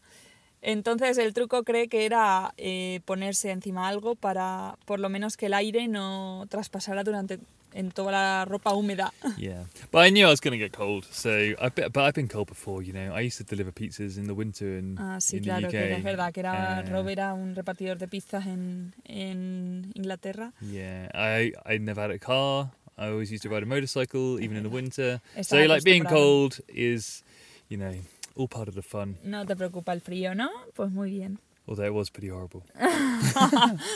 Entonces 0.60 1.16
el 1.16 1.32
truco 1.32 1.64
cree 1.64 1.88
que 1.88 2.04
era 2.04 2.52
eh, 2.58 3.00
ponerse 3.06 3.50
encima 3.52 3.88
algo 3.88 4.16
para 4.16 4.76
por 4.84 5.00
lo 5.00 5.08
menos 5.08 5.38
que 5.38 5.46
el 5.46 5.54
aire 5.54 5.88
no 5.88 6.44
traspasara 6.50 7.04
durante 7.04 7.38
en 7.76 7.90
toda 7.90 8.10
la 8.10 8.44
ropa 8.46 8.72
húmeda. 8.72 9.12
Yeah, 9.36 9.64
but 9.92 10.06
I 10.06 10.10
knew 10.10 10.26
I 10.26 10.30
was 10.30 10.40
going 10.40 10.58
to 10.58 10.58
get 10.58 10.72
cold, 10.72 11.04
so 11.10 11.30
I 11.30 11.68
bet. 11.68 11.92
But 11.92 12.04
I've 12.04 12.14
been 12.14 12.26
cold 12.28 12.48
before, 12.48 12.82
you 12.82 12.92
know. 12.92 13.14
I 13.14 13.20
used 13.20 13.36
to 13.38 13.44
deliver 13.44 13.70
pizzas 13.70 14.16
in 14.16 14.26
the 14.26 14.34
winter 14.34 14.78
in, 14.78 14.96
Ah, 14.98 15.18
sí, 15.20 15.36
in 15.36 15.44
claro, 15.44 15.68
the 15.68 15.76
que 15.76 15.92
es 15.96 16.02
verdad 16.02 16.32
que 16.32 16.40
era 16.40 16.82
Uh, 16.86 16.90
Rob 16.90 17.08
era 17.08 17.34
un 17.34 17.54
repartidor 17.54 17.98
de 17.98 18.08
pizzas 18.08 18.46
en, 18.46 18.94
en 19.04 19.92
Inglaterra. 19.94 20.52
Yeah, 20.62 21.10
I 21.14 21.52
I 21.66 21.78
never 21.78 22.02
had 22.04 22.10
a 22.10 22.18
car. 22.18 22.70
I 22.98 23.08
always 23.08 23.30
used 23.30 23.42
to 23.42 23.50
ride 23.50 23.62
a 23.62 23.66
motorcycle, 23.66 24.40
even 24.40 24.56
in 24.56 24.62
the 24.62 24.70
winter. 24.70 25.20
so 25.42 25.56
like 25.66 25.84
being 25.84 26.04
cold 26.04 26.60
is, 26.68 27.22
you 27.68 27.76
know, 27.76 27.92
all 28.36 28.48
part 28.48 28.68
of 28.68 28.74
the 28.74 28.82
fun. 28.82 29.16
No 29.22 29.44
te 29.44 29.54
preocupa 29.54 29.92
el 29.92 30.00
frío, 30.00 30.34
¿no? 30.34 30.48
Pues 30.74 30.90
muy 30.90 31.10
bien. 31.10 31.38
Although 31.68 31.84
it 31.86 31.92
was 31.94 32.10
pretty 32.10 32.28
horrible. 32.28 32.62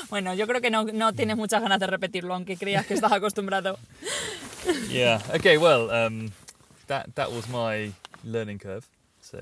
Bueno, 0.09 0.35
yo 0.35 0.47
creo 0.47 0.61
que 0.61 0.71
no, 0.71 0.85
no 0.85 1.13
tienes 1.13 1.37
muchas 1.37 1.63
ganas 1.63 1.79
de 1.79 1.87
repetirlo, 1.87 2.35
aunque 2.35 2.57
creas 2.57 2.87
que 2.87 2.95
estás 2.95 3.13
acostumbrado. 3.13 3.79
yeah. 4.91 5.21
Okay. 5.35 5.57
Well, 5.57 5.91
um, 5.91 6.31
that 6.89 7.15
that 7.15 7.31
was 7.31 7.49
my 7.49 7.93
learning 8.25 8.59
curve. 8.59 8.85
So 9.23 9.39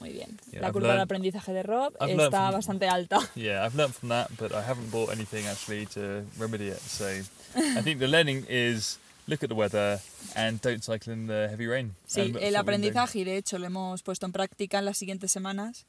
Muy 0.00 0.12
bien. 0.12 0.38
Yeah, 0.52 0.60
la 0.62 0.68
I've 0.68 0.72
curva 0.74 0.88
de 0.88 0.94
learned- 0.94 1.02
aprendizaje 1.02 1.52
de 1.52 1.62
Rob 1.62 1.94
I've 2.00 2.08
learned 2.16 2.32
está 2.34 2.46
from- 2.46 2.54
bastante 2.54 2.88
alta. 2.88 3.18
yeah, 3.34 3.64
I've 3.64 3.76
learnt 3.76 3.94
from 3.94 4.08
that, 4.10 4.28
but 4.38 4.52
I 4.52 4.62
haven't 4.62 4.90
bought 4.90 5.10
anything 5.12 5.46
actually 5.46 5.86
to 5.94 6.24
remedy 6.38 6.68
it. 6.68 6.80
So 6.80 7.06
I 7.56 7.82
think 7.82 7.98
the 8.00 8.08
learning 8.16 8.44
is 8.48 8.98
look 9.28 9.42
at 9.42 9.48
the 9.50 9.54
weather 9.56 10.00
and 10.34 10.60
don't 10.60 10.82
cycle 10.82 11.12
in 11.12 11.26
the 11.26 11.48
heavy 11.50 11.66
rain. 11.66 11.94
Sí, 12.08 12.32
el 12.40 12.56
aprendizaje, 12.56 13.24
de 13.24 13.36
hecho 13.36 13.58
lo 13.58 13.66
hemos 13.66 14.02
puesto 14.02 14.24
en 14.26 14.32
práctica 14.32 14.78
en 14.78 14.84
las 14.84 14.98
siguientes 14.98 15.30
semanas, 15.32 15.84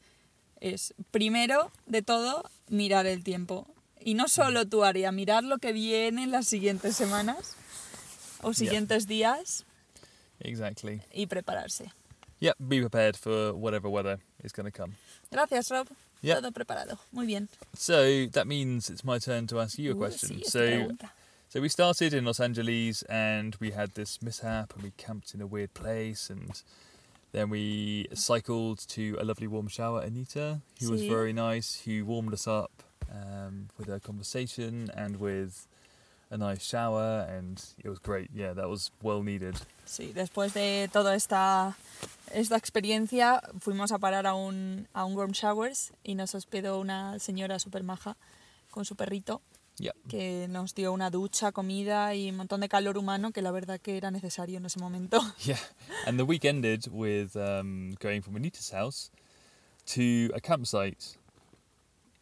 es 0.62 0.94
primero 1.12 1.72
de 1.86 2.02
todo 2.02 2.44
mirar 2.70 3.06
el 3.08 3.24
tiempo. 3.24 3.68
Y 4.02 4.14
no 4.14 4.28
solo 4.28 4.66
tu 4.66 4.84
área, 4.84 5.12
mirar 5.12 5.44
lo 5.44 5.58
que 5.58 5.74
viene 5.74 6.24
en 6.24 6.32
las 6.32 6.48
siguientes 6.48 6.96
semanas 6.96 7.56
o 8.42 8.54
siguientes 8.54 9.08
días 9.08 9.66
Exactly. 10.40 11.02
y 11.14 11.28
prepararse. 11.28 11.92
Yep. 12.40 12.56
Be 12.60 12.80
prepared 12.80 13.18
for 13.18 13.54
whatever 13.54 13.90
weather 13.90 14.20
is 14.44 14.54
going 14.54 14.72
to 14.72 14.72
come. 14.72 14.96
Gracias, 15.32 15.70
Rob. 15.72 15.88
Yeah. 16.22 16.36
Todo 16.36 16.52
preparado. 16.52 16.98
Muy 17.12 17.26
bien. 17.26 17.50
So 17.78 18.28
that 18.32 18.46
means 18.48 18.90
it's 18.90 19.04
my 19.04 19.20
turn 19.20 19.48
to 19.48 19.60
ask 19.60 19.78
you 19.78 19.92
a 19.92 19.96
Uh, 19.96 19.98
question. 19.98 20.40
sí, 20.40 20.46
so, 20.46 20.96
so 21.50 21.60
we 21.62 21.68
started 21.70 22.14
in 22.14 22.24
Los 22.26 22.40
Angeles 22.40 23.04
and 23.10 23.56
we 23.60 23.72
had 23.72 23.92
this 23.96 24.22
mishap 24.22 24.74
and 24.74 24.84
we 24.84 24.92
camped 24.98 25.34
in 25.34 25.42
a 25.42 25.48
weird 25.48 25.74
place 25.74 26.30
and 26.30 26.50
then 27.32 27.50
we 27.50 28.08
cycled 28.14 28.80
to 28.90 29.18
a 29.20 29.24
lovely 29.24 29.48
warm 29.48 29.68
shower, 29.68 30.02
Anita, 30.02 30.62
who 30.80 30.92
was 30.92 31.04
very 31.04 31.34
nice, 31.34 31.82
who 31.86 32.06
warmed 32.06 32.34
us 32.34 32.48
up 32.48 32.72
um, 33.12 33.70
with 33.78 33.88
her 33.88 34.00
conversation 34.00 34.90
and 34.96 35.20
with 35.20 35.68
a 36.32 36.38
nice 36.38 36.64
shower 36.64 37.28
and 37.30 37.64
it 37.84 37.90
was 37.90 38.00
great. 38.00 38.30
Yeah, 38.34 38.54
that 38.54 38.70
was 38.70 38.92
well 39.02 39.24
needed. 39.24 39.56
Sí, 39.86 40.14
después 40.14 40.54
de 40.54 40.88
toda 40.92 41.16
esta, 41.16 41.76
esta 42.32 42.56
experiencia 42.56 43.42
fuimos 43.60 43.92
a 43.92 43.98
parar 43.98 44.28
a 44.28 44.36
un, 44.36 44.88
a 44.94 45.06
un 45.06 45.16
Warm 45.16 45.32
Showers 45.32 45.92
y 46.04 46.14
nos 46.14 46.36
hospedó 46.36 46.80
una 46.80 47.18
señora 47.20 47.58
súper 47.60 47.84
maja 47.84 48.16
con 48.70 48.86
su 48.86 48.96
perrito 48.96 49.42
Yep. 49.80 49.96
que 50.10 50.48
nos 50.50 50.76
dio 50.76 50.92
una 50.94 51.10
ducha, 51.10 51.52
comida 51.52 52.14
y 52.14 52.30
un 52.30 52.36
montón 52.38 52.62
de 52.62 52.68
calor 52.70 52.98
humano 52.98 53.32
que 53.32 53.42
la 53.42 53.52
verdad 53.52 53.80
que 53.80 53.96
era 53.98 54.12
necesario 54.12 54.58
en 54.58 54.66
ese 54.66 54.80
momento. 54.80 55.20
Yeah, 55.46 55.58
and 56.06 56.18
the 56.20 56.24
week 56.26 56.44
ended 56.46 56.88
with 56.92 57.36
um, 57.36 57.96
going 58.02 58.22
from 58.22 58.36
Anita's 58.36 58.72
house 58.72 59.10
to 59.96 60.30
a 60.36 60.40
campsite 60.42 61.18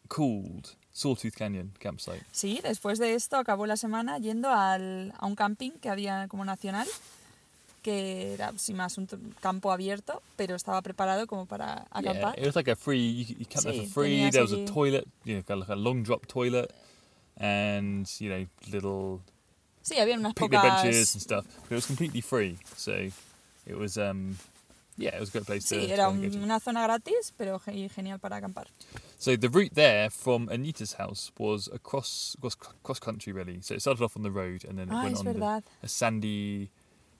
called 0.08 0.74
Sawtooth 0.92 1.34
Canyon 1.36 1.72
Campsite. 1.78 2.22
Sí, 2.32 2.60
después 2.62 2.98
de 2.98 3.14
esto 3.14 3.36
acabó 3.36 3.66
la 3.66 3.76
semana 3.76 4.18
yendo 4.18 4.50
al, 4.50 5.12
a 5.18 5.26
un 5.26 5.34
camping 5.36 5.72
que 5.72 5.88
había 5.90 6.26
como 6.28 6.44
nacional, 6.44 6.86
que 7.82 8.34
era 8.34 8.52
sin 8.56 8.76
más 8.76 8.98
un 8.98 9.06
campo 9.40 9.70
abierto, 9.70 10.22
pero 10.36 10.56
estaba 10.56 10.82
preparado 10.82 11.26
como 11.26 11.46
para 11.46 11.86
Yeah, 12.00 12.10
acampar. 12.12 12.38
it 12.38 12.46
was 12.46 12.56
like 12.56 12.70
a 12.70 12.76
free. 12.76 13.24
You, 13.24 13.36
you 13.40 13.46
camped 13.46 13.64
there 13.64 13.74
Sí, 13.74 13.86
for 13.86 14.02
free. 14.04 14.30
There 14.30 14.42
was 14.42 14.52
a 14.52 14.56
allí- 14.56 14.66
toilet, 14.72 15.06
you 15.24 15.34
know, 15.42 15.56
like 15.56 15.70
a 15.72 15.76
long 15.76 16.02
drop 16.02 16.26
toilet, 16.26 16.72
and 17.38 18.06
you 18.20 18.28
know, 18.30 18.46
little 18.72 19.20
Sí, 19.82 19.96
había 19.98 20.16
unas 20.16 20.34
picnic 20.34 20.60
pocas... 20.60 20.82
benches 20.82 21.14
and 21.14 21.22
stuff. 21.22 21.46
But 21.62 21.72
it 21.72 21.74
was 21.76 21.86
completely 21.86 22.20
free, 22.20 22.58
so 22.76 22.92
it 23.66 23.76
was 23.78 23.96
um, 23.96 24.36
yeah, 24.98 25.14
it 25.16 25.20
was 25.20 25.30
a 25.30 25.32
great 25.32 25.46
place 25.46 25.68
to. 25.68 25.76
Sí, 25.76 25.90
era 25.90 26.04
go 26.04 26.10
un- 26.10 26.30
to. 26.30 26.38
una 26.38 26.60
zona 26.60 26.82
gratis, 26.84 27.32
pero 27.36 27.58
ge- 27.58 27.88
genial 27.88 28.18
para 28.18 28.36
acampar. 28.36 28.66
So 29.18 29.36
the 29.36 29.48
route 29.48 29.74
there 29.74 30.10
from 30.10 30.48
Anita's 30.50 30.94
house 30.94 31.32
was 31.38 31.68
across 31.72 32.36
was 32.42 32.54
cross 32.54 32.98
country 33.00 33.32
really. 33.32 33.60
So 33.62 33.74
it 33.74 33.80
started 33.80 34.02
off 34.04 34.16
on 34.16 34.22
the 34.24 34.30
road 34.30 34.64
and 34.68 34.78
then 34.78 34.88
it 34.88 34.94
Ah, 34.94 35.02
went 35.04 35.16
on 35.18 35.24
the, 35.24 35.62
a 35.82 35.88
sandy 35.88 36.68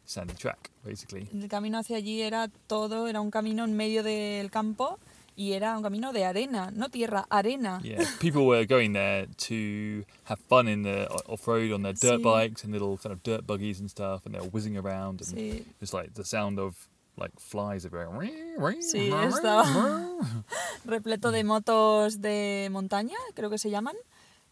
sandy 0.04 0.34
track 0.34 0.70
basically. 0.84 1.28
El 1.32 1.48
camino 1.48 1.78
hacia 1.78 1.96
allí 1.96 2.20
era 2.20 2.48
todo, 2.66 3.06
era 3.08 3.20
un 3.20 3.30
camino 3.30 3.64
en 3.64 3.76
medio 3.76 4.02
del 4.02 4.50
campo 4.50 4.98
y 5.38 5.52
era 5.52 5.76
un 5.76 5.84
camino 5.84 6.12
de 6.12 6.24
arena, 6.24 6.72
no 6.74 6.88
tierra, 6.88 7.24
arena. 7.30 7.80
Yeah, 7.84 8.04
people 8.18 8.44
were 8.44 8.66
going 8.66 8.92
there 8.92 9.28
to 9.46 10.04
have 10.24 10.40
fun 10.48 10.66
in 10.66 10.82
the 10.82 11.06
off 11.28 11.46
road 11.46 11.72
on 11.72 11.82
their 11.82 11.92
dirt 11.94 12.18
Sí. 12.18 12.24
bikes 12.24 12.64
and 12.64 12.72
little 12.72 12.98
kind 12.98 13.12
of 13.12 13.22
dirt 13.22 13.46
buggies 13.46 13.78
and 13.78 13.88
stuff, 13.88 14.26
and 14.26 14.34
they 14.34 14.40
were 14.40 14.50
whizzing 14.50 14.76
around 14.76 15.22
and 15.22 15.30
Sí, 15.38 15.64
it's 15.80 15.92
like 15.94 16.12
the 16.14 16.24
sound 16.24 16.58
of 16.58 16.74
like 17.16 17.30
flies 17.38 17.84
everywhere. 17.84 18.28
Sí, 18.82 19.10
estaba 19.28 19.64
repleto 20.84 21.30
de 21.30 21.44
motos 21.44 22.20
de 22.20 22.68
montaña, 22.72 23.16
creo 23.34 23.48
que 23.48 23.58
se 23.58 23.70
llaman, 23.70 23.94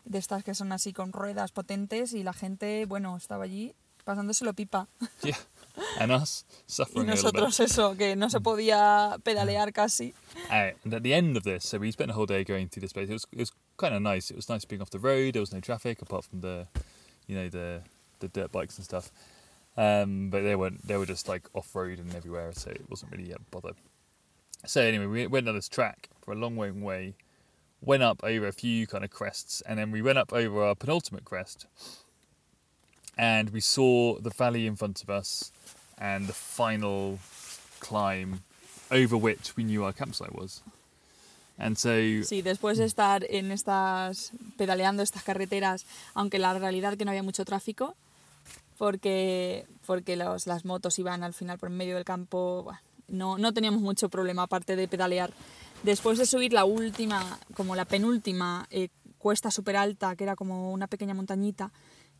de 0.04 0.18
estas 0.18 0.44
que 0.44 0.54
son 0.54 0.70
así 0.70 0.92
con 0.92 1.12
ruedas 1.12 1.50
potentes 1.50 2.12
y 2.12 2.22
la 2.22 2.32
gente, 2.32 2.86
bueno, 2.86 3.16
estaba 3.16 3.42
allí 3.42 3.74
pasándoselo 4.04 4.54
pipa. 4.54 4.86
Yeah. 5.24 5.36
And 6.00 6.10
us 6.12 6.44
Y 6.48 6.54
suffering 6.66 7.08
a 7.08 7.14
little 7.14 7.32
bit. 7.32 7.40
nosotros 7.40 7.60
eso, 7.60 7.94
que 7.96 8.16
no 8.16 8.28
se 8.28 8.40
podía 8.40 9.18
pedalear 9.22 9.72
casi. 9.72 10.14
Uh, 10.50 10.70
and 10.84 10.94
at 10.94 11.02
the 11.02 11.12
end 11.14 11.36
of 11.36 11.44
this, 11.44 11.64
so 11.66 11.78
we 11.78 11.90
spent 11.90 12.10
a 12.10 12.14
whole 12.14 12.26
day 12.26 12.44
going 12.44 12.68
through 12.68 12.80
this 12.80 12.92
place. 12.92 13.08
It 13.08 13.12
was 13.12 13.26
it 13.32 13.38
was 13.38 13.52
kind 13.76 13.94
of 13.94 14.02
nice. 14.02 14.30
It 14.30 14.36
was 14.36 14.48
nice 14.48 14.64
being 14.64 14.80
off 14.82 14.90
the 14.90 14.98
road. 14.98 15.34
There 15.34 15.42
was 15.42 15.52
no 15.52 15.60
traffic 15.60 16.00
apart 16.02 16.24
from 16.24 16.40
the, 16.40 16.66
you 17.26 17.36
know, 17.36 17.48
the 17.48 17.82
the 18.20 18.28
dirt 18.28 18.52
bikes 18.52 18.76
and 18.78 18.84
stuff. 18.84 19.10
Um, 19.76 20.30
but 20.30 20.42
they 20.42 20.56
weren't. 20.56 20.86
They 20.86 20.96
were 20.96 21.04
just 21.06 21.28
like 21.28 21.48
off 21.52 21.74
road 21.74 21.98
and 21.98 22.14
everywhere, 22.14 22.52
so 22.54 22.70
it 22.70 22.88
wasn't 22.88 23.12
really 23.12 23.32
a 23.32 23.36
bother. 23.50 23.72
So 24.64 24.80
anyway, 24.80 25.06
we 25.06 25.26
went 25.26 25.46
down 25.46 25.54
this 25.54 25.68
track 25.68 26.08
for 26.22 26.32
a 26.32 26.36
long, 26.36 26.56
long 26.56 26.80
way. 26.80 27.14
Went 27.82 28.02
up 28.02 28.24
over 28.24 28.46
a 28.46 28.52
few 28.52 28.86
kind 28.86 29.04
of 29.04 29.10
crests, 29.10 29.62
and 29.66 29.78
then 29.78 29.90
we 29.90 30.00
went 30.00 30.16
up 30.16 30.32
over 30.32 30.62
our 30.62 30.74
penultimate 30.74 31.26
crest, 31.26 31.66
and 33.18 33.50
we 33.50 33.60
saw 33.60 34.18
the 34.18 34.30
valley 34.30 34.66
in 34.66 34.76
front 34.76 35.02
of 35.02 35.10
us, 35.10 35.52
and 35.98 36.26
the 36.26 36.32
final 36.32 37.18
climb, 37.80 38.40
over 38.90 39.16
which 39.16 39.56
we 39.56 39.64
knew 39.64 39.84
our 39.84 39.92
campsite 39.92 40.34
was. 40.34 40.62
And 41.58 41.76
so 41.76 41.88
Sí, 42.24 42.42
después 42.42 42.76
de 42.76 42.84
estar 42.84 43.24
en 43.28 43.50
estas, 43.50 44.32
pedaleando 44.58 45.02
estas 45.02 45.22
carreteras, 45.22 45.86
aunque 46.14 46.38
la 46.38 46.52
realidad 46.58 46.96
que 46.96 47.04
no 47.04 47.10
había 47.10 47.22
mucho 47.22 47.44
tráfico, 47.44 47.94
porque, 48.76 49.64
porque 49.86 50.16
los, 50.16 50.46
las 50.46 50.64
motos 50.64 50.98
iban 50.98 51.22
al 51.22 51.32
final 51.32 51.58
por 51.58 51.70
medio 51.70 51.94
del 51.94 52.04
campo, 52.04 52.62
bueno, 52.64 52.80
no, 53.08 53.38
no 53.38 53.54
teníamos 53.54 53.80
mucho 53.80 54.10
problema 54.10 54.42
aparte 54.42 54.76
de 54.76 54.86
pedalear. 54.86 55.32
Después 55.82 56.18
de 56.18 56.26
subir 56.26 56.52
la 56.52 56.64
última, 56.64 57.38
como 57.54 57.74
la 57.74 57.84
penúltima 57.84 58.66
eh, 58.70 58.88
cuesta 59.18 59.50
súper 59.50 59.76
alta, 59.76 60.14
que 60.14 60.24
era 60.24 60.36
como 60.36 60.72
una 60.72 60.88
pequeña 60.88 61.14
montañita, 61.14 61.72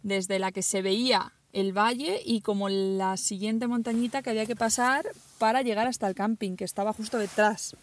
desde 0.02 0.38
la 0.38 0.52
que 0.52 0.62
se 0.62 0.82
veía 0.82 1.32
el 1.56 1.72
valle 1.72 2.20
y 2.22 2.42
como 2.42 2.68
la 2.68 3.16
siguiente 3.16 3.66
montañita 3.66 4.20
que 4.20 4.28
había 4.28 4.44
que 4.44 4.54
pasar 4.54 5.06
para 5.38 5.62
llegar 5.62 5.86
hasta 5.86 6.06
el 6.06 6.14
camping, 6.14 6.54
que 6.54 6.64
estaba 6.64 6.92
justo 6.92 7.18
detrás 7.18 7.74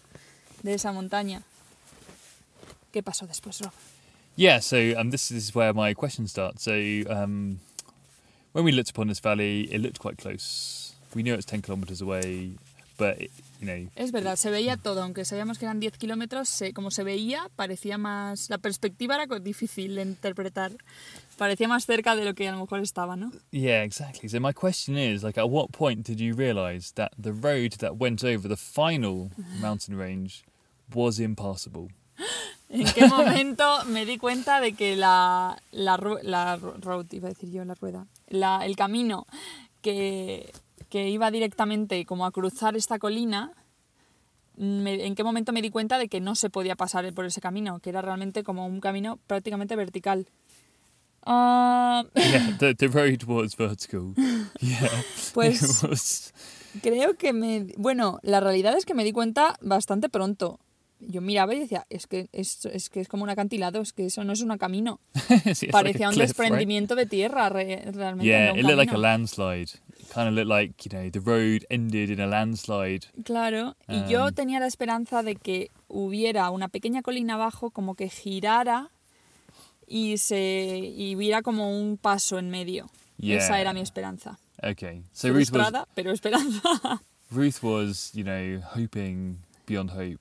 de 0.62 0.76
esa 0.76 0.92
montaña. 0.92 1.42
¿Qué 2.92 3.02
pasó 3.02 3.26
después, 3.26 3.60
Rob? 3.62 3.74
Yeah, 4.36 4.60
so 4.60 4.78
um, 4.78 5.10
this 5.10 5.32
is 5.32 5.56
where 5.56 5.74
my 5.74 5.96
question 5.96 6.28
starts. 6.28 6.64
So 6.64 6.74
um, 7.10 7.60
when 8.52 8.64
we 8.64 8.72
looked 8.72 8.92
upon 8.92 9.08
this 9.08 9.20
valley, 9.20 9.62
it 9.72 9.82
looked 9.82 10.00
quite 10.00 10.18
close. 10.18 10.94
We 11.16 11.24
knew 11.24 11.34
it's 11.34 11.46
10 11.46 11.64
kilometers 11.64 12.00
away, 12.00 12.52
but, 12.98 13.20
it, 13.20 13.32
Es 13.96 14.12
verdad, 14.12 14.36
se 14.36 14.50
veía 14.52 14.78
todo, 14.78 15.04
aunque 15.04 15.26
sabíamos 15.26 15.58
que 15.58 15.66
eran 15.66 15.80
10 15.80 15.98
kilómetros, 15.98 16.50
se- 16.50 16.74
como 16.74 16.92
se 16.92 17.04
veía, 17.04 17.50
parecía 17.56 17.98
más... 17.98 18.50
La 18.50 18.58
perspectiva 18.58 19.16
era 19.16 19.40
difícil 19.40 19.96
de 19.96 20.02
interpretar. 20.04 20.72
Parecía 21.38 21.68
más 21.68 21.86
cerca 21.86 22.16
de 22.16 22.26
lo 22.26 22.34
que 22.36 22.48
a 22.48 22.52
lo 22.52 22.60
mejor 22.60 22.80
estaba, 22.82 23.16
¿no? 23.16 23.32
yeah, 23.52 23.84
exactly. 23.84 24.30
So 24.30 24.40
my 24.40 24.54
question 24.54 24.98
is, 24.98 25.24
like, 25.24 25.40
at 25.40 25.50
what 25.50 25.70
point 25.72 26.06
did 26.06 26.20
you 26.20 26.36
realize 26.36 26.94
that 26.96 27.12
the 27.18 27.32
road 27.32 27.72
that 27.80 27.94
went 28.00 28.24
over 28.24 28.48
the 28.48 28.56
final 28.58 29.32
mountain 29.60 29.98
range 29.98 30.44
was 30.94 31.20
impassable? 31.20 31.88
¿En 32.70 32.86
qué 32.94 33.08
momento 33.08 33.84
me 33.86 34.06
di 34.06 34.18
cuenta 34.18 34.60
de 34.60 34.74
que 34.74 34.96
la, 34.96 35.58
la, 35.72 35.98
la 36.24 36.56
road, 36.56 37.06
iba 37.12 37.28
a 37.28 37.32
decir 37.34 37.52
yo, 37.52 37.64
la 37.66 37.76
rueda, 37.76 38.08
la, 38.30 38.66
el 38.66 38.76
camino 38.76 39.28
que, 39.82 40.52
que 40.94 41.10
iba 41.10 41.32
directamente 41.32 42.06
como 42.06 42.24
a 42.28 42.32
cruzar 42.32 42.76
esta 42.78 43.00
colina, 43.00 43.52
me- 44.58 45.08
¿en 45.08 45.16
qué 45.16 45.24
momento 45.24 45.52
me 45.52 45.64
di 45.64 45.72
cuenta 45.72 45.98
de 45.98 46.08
que 46.08 46.22
no 46.22 46.36
se 46.36 46.52
podía 46.52 46.76
pasar 46.76 47.12
por 47.16 47.26
ese 47.26 47.42
camino? 47.42 47.80
Que 47.80 47.90
era 47.90 48.04
realmente 48.04 48.44
como 48.44 48.68
un 48.68 48.80
camino 48.80 49.18
prácticamente 49.26 49.76
vertical. 49.76 50.28
Ah, 51.26 52.04
yeah, 52.14 52.56
the, 52.60 52.76
the 52.76 52.88
road 52.90 53.24
was 53.26 53.56
vertical. 53.58 54.14
Yeah. 54.62 54.88
Pues- 55.34 55.82
was, 55.82 56.32
Creo 56.84 57.16
que 57.18 57.34
me... 57.34 57.66
Bueno, 57.78 58.20
la 58.22 58.40
realidad 58.40 58.78
es 58.78 58.86
que 58.86 58.94
me 58.94 59.04
di 59.04 59.14
cuenta 59.14 59.58
bastante 59.62 60.10
pronto. 60.10 60.60
Yo 61.08 61.22
miraba 61.22 61.54
y 61.54 61.60
decía, 61.60 61.86
es 61.90 62.08
que 62.08 62.28
es, 62.32 62.66
es 62.66 62.90
que 62.90 63.02
es 63.02 63.08
como 63.08 63.24
un 63.24 63.30
acantilado, 63.30 63.82
es 63.82 63.94
que 63.94 64.06
eso 64.06 64.24
no 64.24 64.34
es 64.34 64.42
un 64.42 64.58
camino. 64.58 65.00
see, 65.14 65.36
it's 65.46 65.62
like 65.64 65.72
Parecía 65.72 66.10
un 66.10 66.14
cliff, 66.16 66.30
right? 66.30 66.38
desprendimiento 66.38 66.96
de 66.96 67.06
tierra 67.06 67.50
re- 67.50 67.84
realmente. 67.92 68.26
Yeah, 68.26 68.48
no 68.48 68.54
un 68.54 68.60
it 68.60 68.64
looked 68.66 68.78
like 68.78 68.94
a 68.94 68.98
landslide. 68.98 69.70
It 70.00 70.08
kind 70.14 70.28
of 70.28 70.34
looked 70.34 70.48
like, 70.50 70.76
you 70.84 70.90
know, 70.92 71.10
the 71.10 71.20
road 71.20 71.66
ended 71.70 72.10
in 72.10 72.20
a 72.20 72.28
landslide. 72.28 73.08
Claro, 73.24 73.76
y 73.88 74.06
yo 74.10 74.26
Um, 74.28 74.34
tenía 74.34 74.60
la 74.60 74.68
esperanza 74.68 75.24
de 75.24 75.36
que 75.36 75.70
hubiera 75.88 76.50
una 76.50 76.68
pequeña 76.70 77.02
colina 77.02 77.36
abajo, 77.36 77.72
como 77.72 77.96
que 77.96 78.10
girara 78.10 78.90
y, 79.88 80.18
se, 80.18 80.78
y 80.96 81.16
hubiera 81.16 81.42
como 81.42 81.78
un 81.80 81.98
paso 81.98 82.40
en 82.40 82.50
medio. 82.50 82.86
Esa 83.22 83.50
Yeah. 83.50 83.62
era 83.62 83.74
mi 83.74 83.82
esperanza. 83.82 84.40
Okay. 84.62 85.04
So 85.14 85.30
Ruth 85.30 85.52
was 85.52 85.72
pero 85.96 86.12
esperanza. 86.12 87.02
Ruth 87.32 87.62
was, 87.64 88.12
you 88.14 88.24
know, 88.24 88.62
hoping 88.76 89.38
beyond 89.66 89.92
hope. 89.92 90.20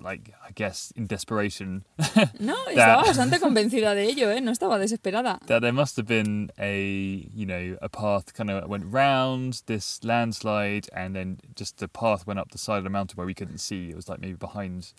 Like 0.00 0.32
I 0.46 0.50
guess 0.52 0.92
in 0.96 1.06
desperation 1.06 1.84
No, 2.40 2.56
estaba 2.68 3.02
bastante 3.04 3.38
convencida 3.40 3.94
de 3.94 4.04
ello, 4.04 4.30
¿eh? 4.30 4.40
No 4.40 4.50
estaba 4.52 4.78
desesperada. 4.78 5.38
that 5.46 5.60
there 5.60 5.72
must 5.72 5.96
have 5.96 6.06
been 6.06 6.50
a, 6.58 7.28
you 7.34 7.46
know, 7.46 7.76
a 7.82 7.88
path 7.88 8.32
kind 8.34 8.50
of 8.50 8.68
went 8.68 8.84
round 8.86 9.62
this 9.66 10.02
landslide 10.04 10.88
and 10.94 11.14
then 11.14 11.38
just 11.54 11.78
the 11.78 11.88
path 11.88 12.26
went 12.26 12.38
up 12.38 12.50
the 12.52 12.58
side 12.58 12.78
of 12.78 12.84
the 12.84 12.90
mountain 12.90 13.16
where 13.16 13.26
we 13.26 13.34
couldn't 13.34 13.58
see. 13.58 13.90
It 13.90 13.96
was 13.96 14.08
like 14.08 14.20
maybe 14.20 14.34
behind 14.34 14.92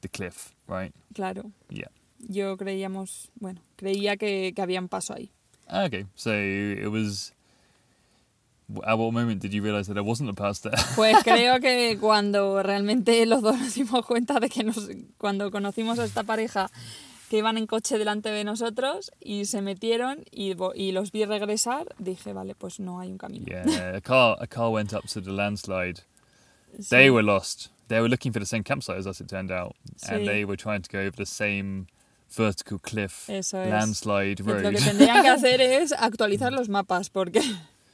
the 0.00 0.08
cliff, 0.08 0.54
right? 0.66 0.92
Claro. 1.14 1.52
Yeah. 1.70 1.88
Yo 2.28 2.56
creíamos, 2.56 3.28
bueno, 3.40 3.60
creía 3.76 4.18
que, 4.18 4.52
que 4.54 4.62
había 4.62 4.80
un 4.80 4.88
paso 4.88 5.14
ahí. 5.14 5.30
Okay. 5.72 6.06
So 6.16 6.32
it 6.32 6.88
was 6.90 7.32
at 8.84 8.98
what 8.98 9.12
moment 9.12 9.40
did 9.40 9.52
you 9.52 9.62
realize 9.62 9.86
that 9.86 9.94
there 9.94 10.02
wasn't 10.04 10.28
a 10.30 10.34
there? 10.34 10.76
Pues 10.96 11.16
creo 11.24 11.60
que 11.60 11.96
cuando 12.00 12.62
realmente 12.62 13.24
los 13.26 13.42
dos 13.42 13.58
nos 13.58 13.74
dimos 13.74 14.04
cuenta 14.04 14.40
de 14.40 14.48
que 14.48 14.62
nos, 14.64 14.88
cuando 15.16 15.50
conocimos 15.50 15.98
a 15.98 16.04
esta 16.04 16.22
pareja 16.24 16.70
que 17.30 17.38
iban 17.38 17.58
en 17.58 17.66
coche 17.66 17.98
delante 17.98 18.30
de 18.30 18.42
nosotros 18.44 19.10
y 19.20 19.44
se 19.44 19.60
metieron 19.60 20.24
y, 20.30 20.54
y 20.74 20.92
los 20.92 21.12
vi 21.12 21.24
regresar, 21.26 21.86
dije, 21.98 22.32
vale, 22.32 22.54
pues 22.54 22.80
no 22.80 23.00
hay 23.00 23.10
un 23.10 23.18
camino. 23.18 23.44
Yeah, 23.46 23.96
a 23.96 24.00
car 24.00 24.36
a 24.40 24.46
car 24.46 24.70
went 24.70 24.92
up 24.94 25.06
to 25.12 25.20
the 25.20 25.30
landslide. 25.32 26.00
Sí. 26.78 26.88
They 26.90 27.10
were 27.10 27.22
lost. 27.22 27.70
They 27.88 28.00
were 28.00 28.08
looking 28.08 28.32
for 28.32 28.40
the 28.40 28.46
same 28.46 28.62
campsite 28.62 28.98
as 28.98 29.06
us, 29.06 29.20
it 29.20 29.28
turned 29.28 29.50
out, 29.50 29.74
and 30.08 30.20
Sí. 30.20 30.26
they 30.26 30.44
were 30.44 30.56
trying 30.56 30.82
to 30.82 30.90
go 30.90 30.98
over 31.00 31.16
the 31.16 31.24
same 31.26 31.86
vertical 32.30 32.78
cliff 32.78 33.28
Eso 33.30 33.62
es. 33.62 33.70
landslide 33.70 34.40
Lo 34.40 34.52
road. 34.54 34.70
que 34.74 34.78
tendrían 34.80 35.22
que 35.22 35.28
hacer 35.30 35.60
es 35.62 35.92
actualizar 35.92 36.52
los 36.52 36.68
mapas 36.68 37.08
porque 37.08 37.40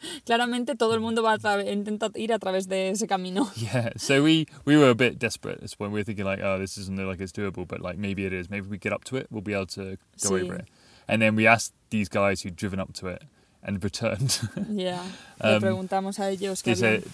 claramente 0.24 0.74
todo 0.76 0.94
el 0.94 1.00
mundo 1.00 1.22
va 1.22 1.32
a 1.34 1.38
trave- 1.38 1.70
intenta 1.72 2.10
ir 2.14 2.32
a 2.32 2.38
través 2.38 2.66
de 2.68 2.90
ese 2.90 3.06
camino. 3.06 3.50
yeah, 3.56 3.90
so 3.96 4.22
we 4.22 4.46
we 4.64 4.76
were 4.76 4.90
a 4.90 4.94
bit 4.94 5.18
desperate 5.18 5.56
at 5.56 5.60
this 5.62 5.74
point. 5.74 5.92
We 5.92 6.00
were 6.00 6.04
thinking 6.04 6.24
like, 6.24 6.40
oh, 6.42 6.58
this 6.58 6.76
doesn't 6.76 6.96
look 6.96 7.06
like 7.06 7.20
it's 7.20 7.32
doable, 7.32 7.66
but 7.66 7.80
like 7.80 7.96
maybe 7.98 8.24
it 8.26 8.32
is. 8.32 8.48
Maybe 8.50 8.66
we 8.68 8.78
get 8.78 8.92
up 8.92 9.04
to 9.04 9.16
it, 9.16 9.26
we'll 9.30 9.42
be 9.42 9.54
able 9.54 9.66
to 9.74 9.96
go 10.22 10.30
Sí. 10.30 10.42
over 10.42 10.54
it. 10.54 10.68
And 11.08 11.20
then 11.20 11.36
we 11.36 11.46
asked 11.46 11.72
these 11.90 12.08
guys 12.08 12.42
who'd 12.42 12.56
driven 12.56 12.80
up 12.80 12.92
to 12.94 13.08
it 13.08 13.22
and 13.62 13.82
returned. 13.84 14.40
Le 14.56 14.98
Um, 15.40 15.60
preguntamos 15.60 16.18
a 16.18 16.30
ellos 16.32 16.62
que 16.62 16.74
said, 16.74 17.04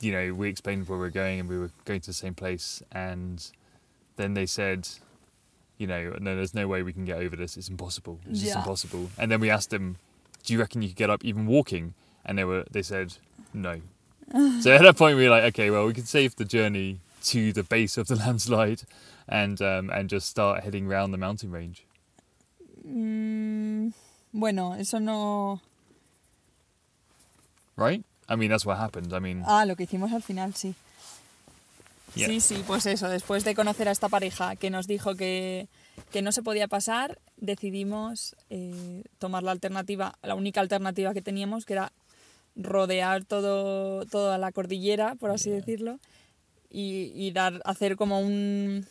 you 0.00 0.12
know, 0.12 0.34
we 0.34 0.48
explained 0.48 0.88
where 0.88 0.98
we 0.98 1.04
were 1.04 1.10
going 1.10 1.40
and 1.40 1.48
we 1.48 1.58
were 1.58 1.70
going 1.84 2.00
to 2.00 2.06
the 2.08 2.14
same 2.14 2.34
place, 2.34 2.82
and 2.92 3.50
then 4.16 4.34
they 4.34 4.46
said, 4.46 4.88
you 5.78 5.86
know, 5.86 6.14
no, 6.20 6.34
there's 6.36 6.54
no 6.54 6.66
way 6.68 6.82
we 6.82 6.92
can 6.92 7.04
get 7.04 7.18
over 7.18 7.36
this. 7.36 7.56
It's 7.56 7.68
impossible. 7.68 8.18
It's 8.30 8.40
just 8.40 8.52
Yeah. 8.52 8.58
impossible. 8.60 9.10
And 9.18 9.30
then 9.30 9.40
we 9.40 9.50
asked 9.50 9.70
them, 9.70 9.96
do 10.44 10.52
you 10.52 10.60
reckon 10.60 10.82
you 10.82 10.88
could 10.88 10.96
get 10.96 11.10
up 11.10 11.24
even 11.24 11.46
walking? 11.46 11.94
And 12.24 12.38
they 12.38 12.44
were, 12.44 12.64
they 12.70 12.82
said, 12.82 13.14
no. 13.52 13.80
so 14.60 14.72
at 14.72 14.82
that 14.82 14.96
point 14.96 15.16
we 15.16 15.24
were 15.24 15.30
like, 15.30 15.44
okay, 15.44 15.70
well, 15.70 15.86
we 15.86 15.92
could 15.92 16.08
save 16.08 16.36
the 16.36 16.44
journey 16.44 17.00
to 17.24 17.52
the 17.52 17.62
base 17.62 17.96
of 17.98 18.06
the 18.06 18.16
landslide, 18.24 18.82
and 19.28 19.60
um, 19.60 19.90
and 19.90 20.08
just 20.08 20.28
start 20.28 20.62
heading 20.64 20.86
round 20.86 21.12
the 21.12 21.18
mountain 21.18 21.50
range. 21.50 21.84
Mm, 22.86 23.92
bueno, 24.32 24.72
eso 24.72 24.98
no... 24.98 25.60
Right? 27.76 28.04
I 28.28 28.36
mean, 28.36 28.50
that's 28.50 28.66
what 28.66 28.76
happened. 28.78 29.12
I 29.12 29.18
mean, 29.18 29.42
Ah, 29.46 29.64
lo 29.64 29.74
que 29.74 29.86
hicimos 29.86 30.12
al 30.12 30.22
final, 30.22 30.52
sí. 30.52 30.74
Yeah. 32.14 32.28
Sí, 32.28 32.40
sí, 32.40 32.62
pues 32.66 32.86
eso, 32.86 33.08
después 33.08 33.42
de 33.44 33.54
conocer 33.54 33.88
a 33.88 33.90
esta 33.90 34.08
pareja 34.08 34.54
que 34.56 34.70
nos 34.70 34.86
dijo 34.86 35.16
que, 35.16 35.66
que 36.14 36.22
no 36.22 36.30
se 36.30 36.44
podía 36.44 36.68
pasar, 36.68 37.18
decidimos 37.38 38.36
eh, 38.48 39.02
tomar 39.18 39.42
la 39.42 39.50
alternativa, 39.50 40.16
la 40.22 40.36
única 40.36 40.60
alternativa 40.60 41.12
que 41.12 41.22
teníamos, 41.22 41.64
que 41.66 41.72
era 41.72 41.92
rodear 42.54 43.24
todo, 43.24 44.06
toda 44.06 44.38
la 44.38 44.52
cordillera, 44.52 45.16
por 45.16 45.32
así 45.32 45.48
Yeah. 45.50 45.58
decirlo, 45.58 45.98
y, 46.70 47.10
y 47.16 47.32
dar, 47.32 47.60
hacer 47.64 47.96
como 47.96 48.20
un, 48.20 48.86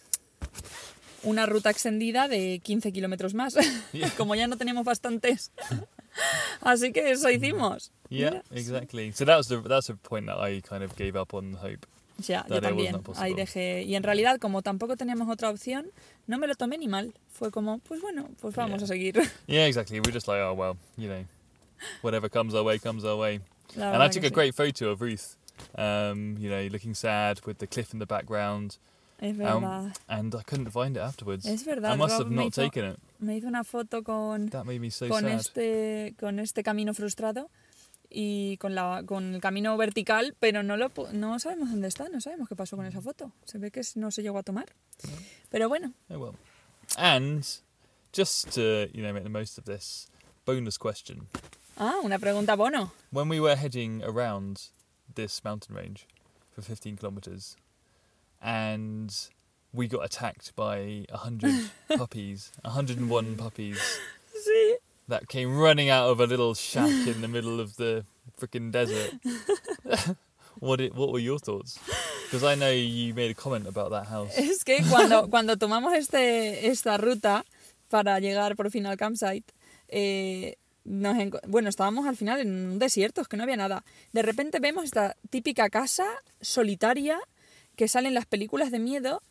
una 1.24 1.46
ruta 1.46 1.70
extendida 1.70 2.28
de 2.28 2.60
15 2.62 2.92
kilómetros 2.92 3.34
más. 3.36 3.56
Yeah. 3.94 4.10
Como 4.18 4.36
ya 4.36 4.48
no 4.48 4.58
tenemos 4.58 4.84
bastantes, 4.84 5.54
Así 6.62 6.92
que 6.92 7.12
eso 7.12 7.30
hicimos. 7.30 7.94
Yeah, 8.10 8.32
Mira, 8.32 8.44
exactly. 8.52 9.14
So 9.14 9.24
that 9.24 9.38
was 9.38 9.48
the 9.48 9.62
that's 9.62 9.90
a 9.90 9.96
point 9.96 10.28
that 10.28 10.40
I 10.40 10.60
kind 10.62 10.84
of 10.84 10.94
gave 10.98 11.16
up 11.18 11.34
on 11.34 11.54
hope. 11.54 11.88
Ya, 12.20 12.46
yo 12.48 12.62
también. 12.62 13.02
Ahí 13.16 13.34
dejé. 13.34 13.84
Y 13.84 13.96
en 13.96 14.04
realidad, 14.04 14.40
como 14.40 14.62
tampoco 14.62 14.96
teníamos 14.96 15.28
otra 15.30 15.50
opción, 15.50 15.88
no 16.28 16.38
me 16.38 16.48
lo 16.48 16.56
tomé 16.56 16.78
ni 16.78 16.88
mal. 16.88 17.14
Fue 17.32 17.50
como, 17.52 17.80
pues 17.80 18.02
bueno, 18.02 18.30
pues 18.40 18.56
vamos 18.56 18.78
Yeah. 18.80 18.84
a 18.86 18.88
seguir. 18.88 19.16
Yeah, 19.48 19.66
exactly. 19.68 20.00
We're 20.00 20.14
just 20.14 20.28
like, 20.28 20.40
oh 20.42 20.54
well, 20.54 20.78
you 20.98 21.08
know, 21.10 21.26
whatever 22.02 22.30
comes 22.30 22.54
our 22.54 22.64
way 22.64 22.78
comes 22.80 23.04
our 23.04 23.18
way. 23.18 23.42
La 23.76 23.94
and 23.94 24.04
I 24.04 24.10
took 24.10 24.24
a 24.24 24.28
sí. 24.30 24.34
great 24.34 24.54
photo 24.54 24.92
of 24.92 25.02
Ruth, 25.02 25.36
um, 25.78 26.38
you 26.40 26.50
know, 26.50 26.62
looking 26.72 26.94
sad 26.94 27.40
with 27.46 27.58
the 27.58 27.68
cliff 27.68 27.94
in 27.94 28.00
the 28.00 28.06
background, 28.06 28.78
Es 29.20 29.32
um, 29.32 29.38
verdad. 29.38 29.94
and 30.08 30.36
I 30.36 30.44
couldn't 30.44 30.70
find 30.72 30.96
it 30.96 31.02
afterwards. 31.02 31.46
Es 31.46 31.64
verdad. 31.66 31.94
I 31.94 31.98
must 31.98 32.14
Rob 32.20 32.28
have 32.28 32.32
not 32.36 32.46
hizo- 32.48 32.62
taken 32.64 32.86
it. 32.92 32.98
Me 33.20 33.38
hizo 33.38 33.48
una 33.48 33.64
foto 33.64 34.04
con, 34.04 34.50
That 34.50 34.66
made 34.66 34.80
me 34.80 34.92
so 34.92 35.08
con, 35.10 35.22
sad. 35.24 35.40
este, 35.40 36.14
con 36.20 36.40
este 36.40 36.62
camino 36.62 36.94
frustrado 36.94 37.50
y 38.14 38.58
con, 38.58 38.76
la, 38.76 39.04
con 39.06 39.36
el 39.36 39.42
camino 39.42 39.76
vertical, 39.76 40.36
pero 40.40 40.62
no, 40.62 40.78
lo, 40.78 40.92
no 41.12 41.40
sabemos 41.40 41.72
dónde 41.72 41.88
está, 41.88 42.08
no 42.10 42.22
sabemos 42.22 42.48
qué 42.48 42.56
pasó 42.56 42.78
con 42.78 42.86
esa 42.86 43.02
foto. 43.02 43.32
Se 43.46 43.58
ve 43.58 43.72
que 43.72 43.82
no 43.96 44.12
se 44.12 44.22
llegó 44.22 44.38
a 44.38 44.44
tomar. 44.44 44.68
Pero 45.50 45.68
bueno, 45.68 45.92
Oh 46.10 46.20
well. 46.20 46.36
And 46.98 47.44
just 48.16 48.54
to 48.54 48.88
you 48.94 49.02
know 49.02 49.12
make 49.14 49.24
the 49.24 49.30
most 49.30 49.58
of 49.58 49.66
this 49.66 50.08
bonus 50.46 50.78
question: 50.78 51.28
ah, 51.78 51.96
una 52.04 52.20
pregunta 52.20 52.56
bono. 52.56 52.92
when 53.12 53.28
we 53.30 53.40
were 53.40 53.56
heading 53.56 54.04
around 54.04 54.70
this 55.16 55.44
mountain 55.44 55.76
range 55.76 56.06
for 56.52 56.62
15 56.62 56.98
kilometers, 56.98 57.56
and 58.42 59.12
we 59.74 59.88
got 59.88 60.04
attacked 60.06 60.56
by 60.56 61.06
a 61.10 61.18
hundred 61.18 61.72
puppies, 61.98 62.52
101 62.64 63.36
puppies 63.38 63.80
Sí. 64.44 64.78
That 65.14 65.28
came 65.28 65.56
running 65.56 65.90
out 65.90 66.10
of 66.10 66.20
a 66.20 66.26
little 66.26 66.56
shack 66.56 66.90
in 67.08 67.22
the 67.22 67.28
middle 67.28 67.60
of 67.60 67.76
the 67.78 68.04
freaking 68.40 68.72
desert. 68.72 69.14
what 70.60 70.82
it, 70.82 70.96
what 70.96 71.12
were 71.12 71.20
your 71.20 71.38
thoughts? 71.38 71.80
Because 72.26 72.44
I 72.44 72.56
know 72.56 72.72
you 72.72 73.14
made 73.14 73.30
a 73.30 73.36
comment 73.36 73.68
about 73.68 73.92
that 73.92 74.08
house. 74.08 74.34
Es 74.36 74.64
que 74.64 74.84
cuando, 74.90 75.30
cuando 75.30 75.56
tomamos 75.58 75.94
este, 75.94 76.68
esta 76.68 76.98
ruta 76.98 77.46
para 77.90 78.20
llegar 78.20 78.56
por 78.56 78.72
fin 78.72 78.88
al 78.88 78.98
campsite, 78.98 79.46
eh, 79.90 80.56
nos 80.84 81.16
bueno, 81.48 81.70
estábamos 81.70 82.08
al 82.08 82.18
final 82.18 82.42
en 82.42 82.50
un 82.50 82.80
desierto, 82.80 83.22
es 83.22 83.28
que 83.28 83.38
no 83.38 83.44
había 83.44 83.58
nada. 83.58 83.84
De 84.14 84.24
repente 84.24 84.60
vemos 84.60 84.84
esta 84.84 85.16
típica 85.30 85.70
casa 85.70 86.08
solitaria 86.42 87.20
que 87.76 87.88
sale 87.88 88.08
en 88.08 88.16
las 88.16 88.26
películas 88.26 88.72
de 88.72 88.80
miedo 88.80 89.22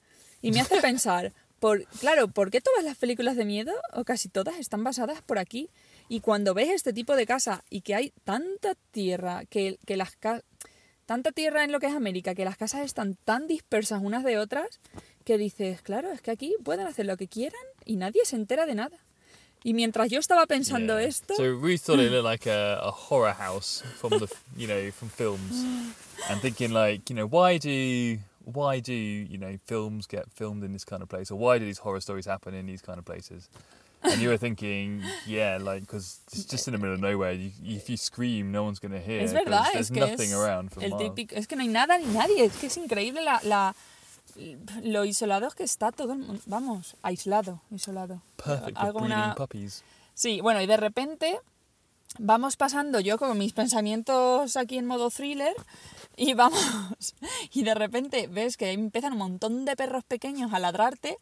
y 0.40 0.52
me 0.52 0.60
hace 0.60 0.80
pensar, 0.80 1.32
por, 1.62 1.84
claro, 2.00 2.26
¿por 2.26 2.50
qué 2.50 2.60
todas 2.60 2.82
las 2.82 2.96
películas 2.96 3.36
de 3.36 3.44
miedo, 3.44 3.72
o 3.92 4.02
casi 4.02 4.28
todas, 4.28 4.58
están 4.58 4.82
basadas 4.82 5.22
por 5.22 5.38
aquí? 5.38 5.70
Y 6.08 6.18
cuando 6.18 6.54
ves 6.54 6.70
este 6.70 6.92
tipo 6.92 7.14
de 7.14 7.24
casa 7.24 7.62
y 7.70 7.82
que 7.82 7.94
hay 7.94 8.12
tanta 8.24 8.74
tierra, 8.90 9.44
que, 9.48 9.78
que 9.86 9.96
las 9.96 10.18
tanta 11.06 11.30
tierra 11.30 11.62
en 11.62 11.70
lo 11.70 11.78
que 11.78 11.86
es 11.86 11.94
América, 11.94 12.34
que 12.34 12.44
las 12.44 12.56
casas 12.56 12.80
están 12.80 13.14
tan 13.24 13.46
dispersas 13.46 14.00
unas 14.02 14.24
de 14.24 14.38
otras, 14.38 14.80
que 15.24 15.38
dices, 15.38 15.82
claro, 15.82 16.10
es 16.10 16.20
que 16.20 16.32
aquí 16.32 16.52
pueden 16.64 16.88
hacer 16.88 17.06
lo 17.06 17.16
que 17.16 17.28
quieran 17.28 17.62
y 17.84 17.94
nadie 17.94 18.24
se 18.24 18.34
entera 18.34 18.66
de 18.66 18.74
nada. 18.74 18.98
Y 19.62 19.74
mientras 19.74 20.10
yo 20.10 20.18
estaba 20.18 20.46
pensando 20.46 20.98
Yeah. 20.98 21.08
esto, 21.08 21.34
So 21.36 21.44
Ruth 21.44 21.82
thought 21.82 22.00
it 22.00 22.10
looked 22.10 22.24
like 22.32 22.50
a, 22.50 22.80
a 22.82 22.90
horror 22.90 23.32
house 23.32 23.84
from 24.00 24.18
the 24.18 24.26
you 24.56 24.66
know 24.66 24.90
from 24.90 25.08
films, 25.10 25.64
and 26.28 26.40
thinking 26.42 26.72
like 26.72 27.02
you 27.08 27.14
know 27.14 27.28
why 27.28 27.58
do 27.58 28.18
why 28.44 28.80
do 28.80 28.92
you 28.94 29.38
know 29.38 29.56
films 29.66 30.06
get 30.06 30.30
filmed 30.30 30.64
in 30.64 30.72
this 30.72 30.84
kind 30.84 31.02
of 31.02 31.08
place 31.08 31.30
or 31.30 31.38
why 31.38 31.58
do 31.58 31.64
these 31.64 31.78
horror 31.78 32.00
stories 32.00 32.26
happen 32.26 32.54
in 32.54 32.66
these 32.66 32.82
kind 32.82 32.98
of 32.98 33.04
places? 33.04 33.48
And 34.04 34.20
you 34.20 34.30
were 34.30 34.36
thinking, 34.36 35.02
yeah, 35.26 35.58
like 35.60 35.82
because 35.82 36.20
it's 36.32 36.44
just 36.44 36.66
in 36.66 36.72
the 36.72 36.78
middle 36.78 36.94
of 36.94 37.00
nowhere. 37.00 37.32
You, 37.32 37.52
if 37.62 37.88
you 37.88 37.96
scream, 37.96 38.50
no 38.50 38.64
one's 38.64 38.80
going 38.80 38.92
to 38.92 39.00
hear. 39.00 39.22
es 39.22 39.32
verdad, 39.32 39.66
there's 39.72 39.90
es 39.90 39.90
que 39.90 40.00
nothing 40.00 40.30
es 40.30 40.34
around 40.34 40.72
for 40.72 40.82
el 40.82 40.90
miles. 40.90 41.10
típico, 41.10 41.36
es 41.36 41.46
que 41.46 41.56
no 41.56 41.62
hay 41.62 41.68
nada 41.68 41.98
ni 41.98 42.06
nadie, 42.06 42.44
es 42.44 42.56
que 42.56 42.66
es 42.66 42.76
increíble 42.76 43.22
la, 43.24 43.40
la 43.44 43.74
lo 44.82 45.04
isolado 45.04 45.50
que 45.50 45.62
está 45.62 45.92
todo 45.92 46.12
el 46.12 46.20
mundo, 46.20 46.42
vamos, 46.46 46.96
aislado, 47.02 47.60
isolado. 47.70 48.22
Perfect 48.36 48.78
for 48.78 48.92
breeding 48.92 49.34
puppies. 49.36 49.84
Sí, 50.14 50.40
bueno, 50.40 50.60
y 50.60 50.66
de 50.66 50.76
repente 50.76 51.40
vamos 52.18 52.56
pasando 52.56 53.00
yo 53.00 53.18
con 53.18 53.36
mis 53.38 53.52
pensamientos 53.52 54.56
aquí 54.56 54.78
en 54.78 54.86
modo 54.86 55.10
thriller 55.10 55.54
y 56.16 56.34
vamos, 56.34 57.14
y 57.52 57.62
de 57.62 57.74
repente 57.74 58.26
ves 58.26 58.56
que 58.56 58.72
empiezan 58.72 59.12
un 59.12 59.18
montón 59.18 59.64
de 59.64 59.76
perros 59.76 60.04
pequeños 60.04 60.52
a 60.52 60.58
ladrarte 60.58 61.16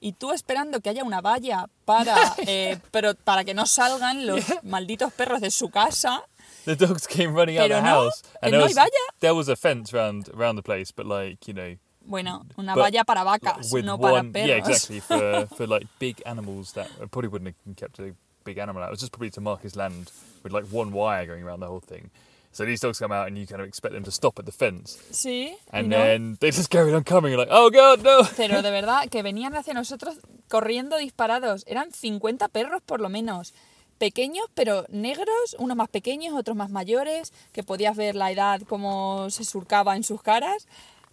y 0.00 0.12
tú 0.12 0.32
esperando 0.32 0.80
que 0.80 0.88
haya 0.90 1.04
una 1.04 1.20
valla 1.20 1.66
para, 1.84 2.16
eh, 2.46 2.78
pero 2.90 3.14
para 3.14 3.44
que 3.44 3.52
no 3.54 3.66
salgan 3.66 4.26
los 4.26 4.44
malditos 4.62 5.12
perros 5.12 5.40
de 5.40 5.50
su 5.50 5.68
casa. 5.68 6.22
The 6.64 6.76
dogs 6.76 7.06
came 7.06 7.34
running 7.34 7.58
out 7.58 7.70
of 7.70 7.76
the 7.78 7.82
no, 7.82 8.04
house, 8.04 8.22
and 8.42 8.52
no 8.52 8.58
there 8.58 8.60
hay 8.60 8.64
was, 8.64 8.74
valla. 8.74 8.90
there 9.20 9.34
was 9.34 9.48
a 9.48 9.56
fence 9.56 9.94
around 9.94 10.28
around 10.34 10.56
the 10.56 10.62
place, 10.62 10.92
but 10.94 11.06
like 11.06 11.46
you 11.46 11.54
know, 11.54 11.76
Bueno, 12.02 12.44
una 12.56 12.74
But 12.74 12.80
valla 12.82 13.04
para 13.04 13.24
vacas, 13.24 13.72
no 13.84 13.98
para 13.98 14.14
one, 14.14 14.32
perros. 14.32 14.48
yeah, 14.48 14.56
exactly 14.56 15.00
for 15.00 15.46
for 15.56 15.66
like 15.66 15.86
big 15.98 16.20
animals 16.24 16.72
that 16.72 16.86
I 17.00 17.06
probably 17.06 17.28
wouldn't 17.28 17.54
have 17.66 17.76
kept 17.76 17.98
a 18.00 18.14
big 18.42 18.58
animal 18.58 18.82
out. 18.82 18.88
It 18.88 18.92
was 18.92 19.00
just 19.00 19.12
probably 19.12 19.30
to 19.30 19.40
mark 19.40 19.62
his 19.62 19.76
land 19.76 20.10
with 20.42 20.52
like 20.52 20.66
one 20.70 20.92
wire 20.92 21.26
going 21.26 21.42
around 21.42 21.60
the 21.60 21.66
whole 21.66 21.80
thing. 21.80 22.10
So 22.52 22.64
these 22.64 22.80
dogs 22.80 22.98
come 22.98 23.12
out 23.12 23.28
and 23.28 23.38
you 23.38 23.46
kind 23.46 23.60
of 23.60 23.68
expect 23.68 23.94
them 23.94 24.02
to 24.02 24.10
stop 24.10 24.38
at 24.40 24.44
the 24.44 24.50
fence, 24.50 24.98
Sí, 25.12 25.54
and 25.72 25.88
no. 25.88 25.96
then 25.98 26.36
they 26.40 26.50
just 26.50 26.68
carried 26.68 26.94
on 26.94 27.04
coming. 27.04 27.30
You're 27.32 27.38
like, 27.44 27.52
oh 27.52 27.70
god, 27.70 28.02
no! 28.02 28.22
Pero 28.36 28.60
de 28.60 28.70
verdad, 28.72 29.08
que 29.08 29.22
venían 29.22 29.54
hacia 29.54 29.72
nosotros 29.72 30.16
corriendo 30.48 30.96
disparados. 30.98 31.62
Eran 31.68 31.92
50 31.92 32.48
perros 32.48 32.82
por 32.84 33.00
lo 33.00 33.08
menos. 33.08 33.54
Pequeños, 33.98 34.46
pero 34.54 34.86
negros, 34.88 35.54
unos 35.58 35.76
más 35.76 35.88
pequeños, 35.90 36.34
otros 36.34 36.56
más 36.56 36.70
mayores, 36.70 37.32
que 37.52 37.62
podías 37.62 37.94
ver 37.96 38.16
la 38.16 38.32
edad 38.32 38.62
como 38.62 39.28
se 39.30 39.44
surcaba 39.44 39.94
en 39.94 40.02
sus 40.04 40.22
caras. 40.22 40.66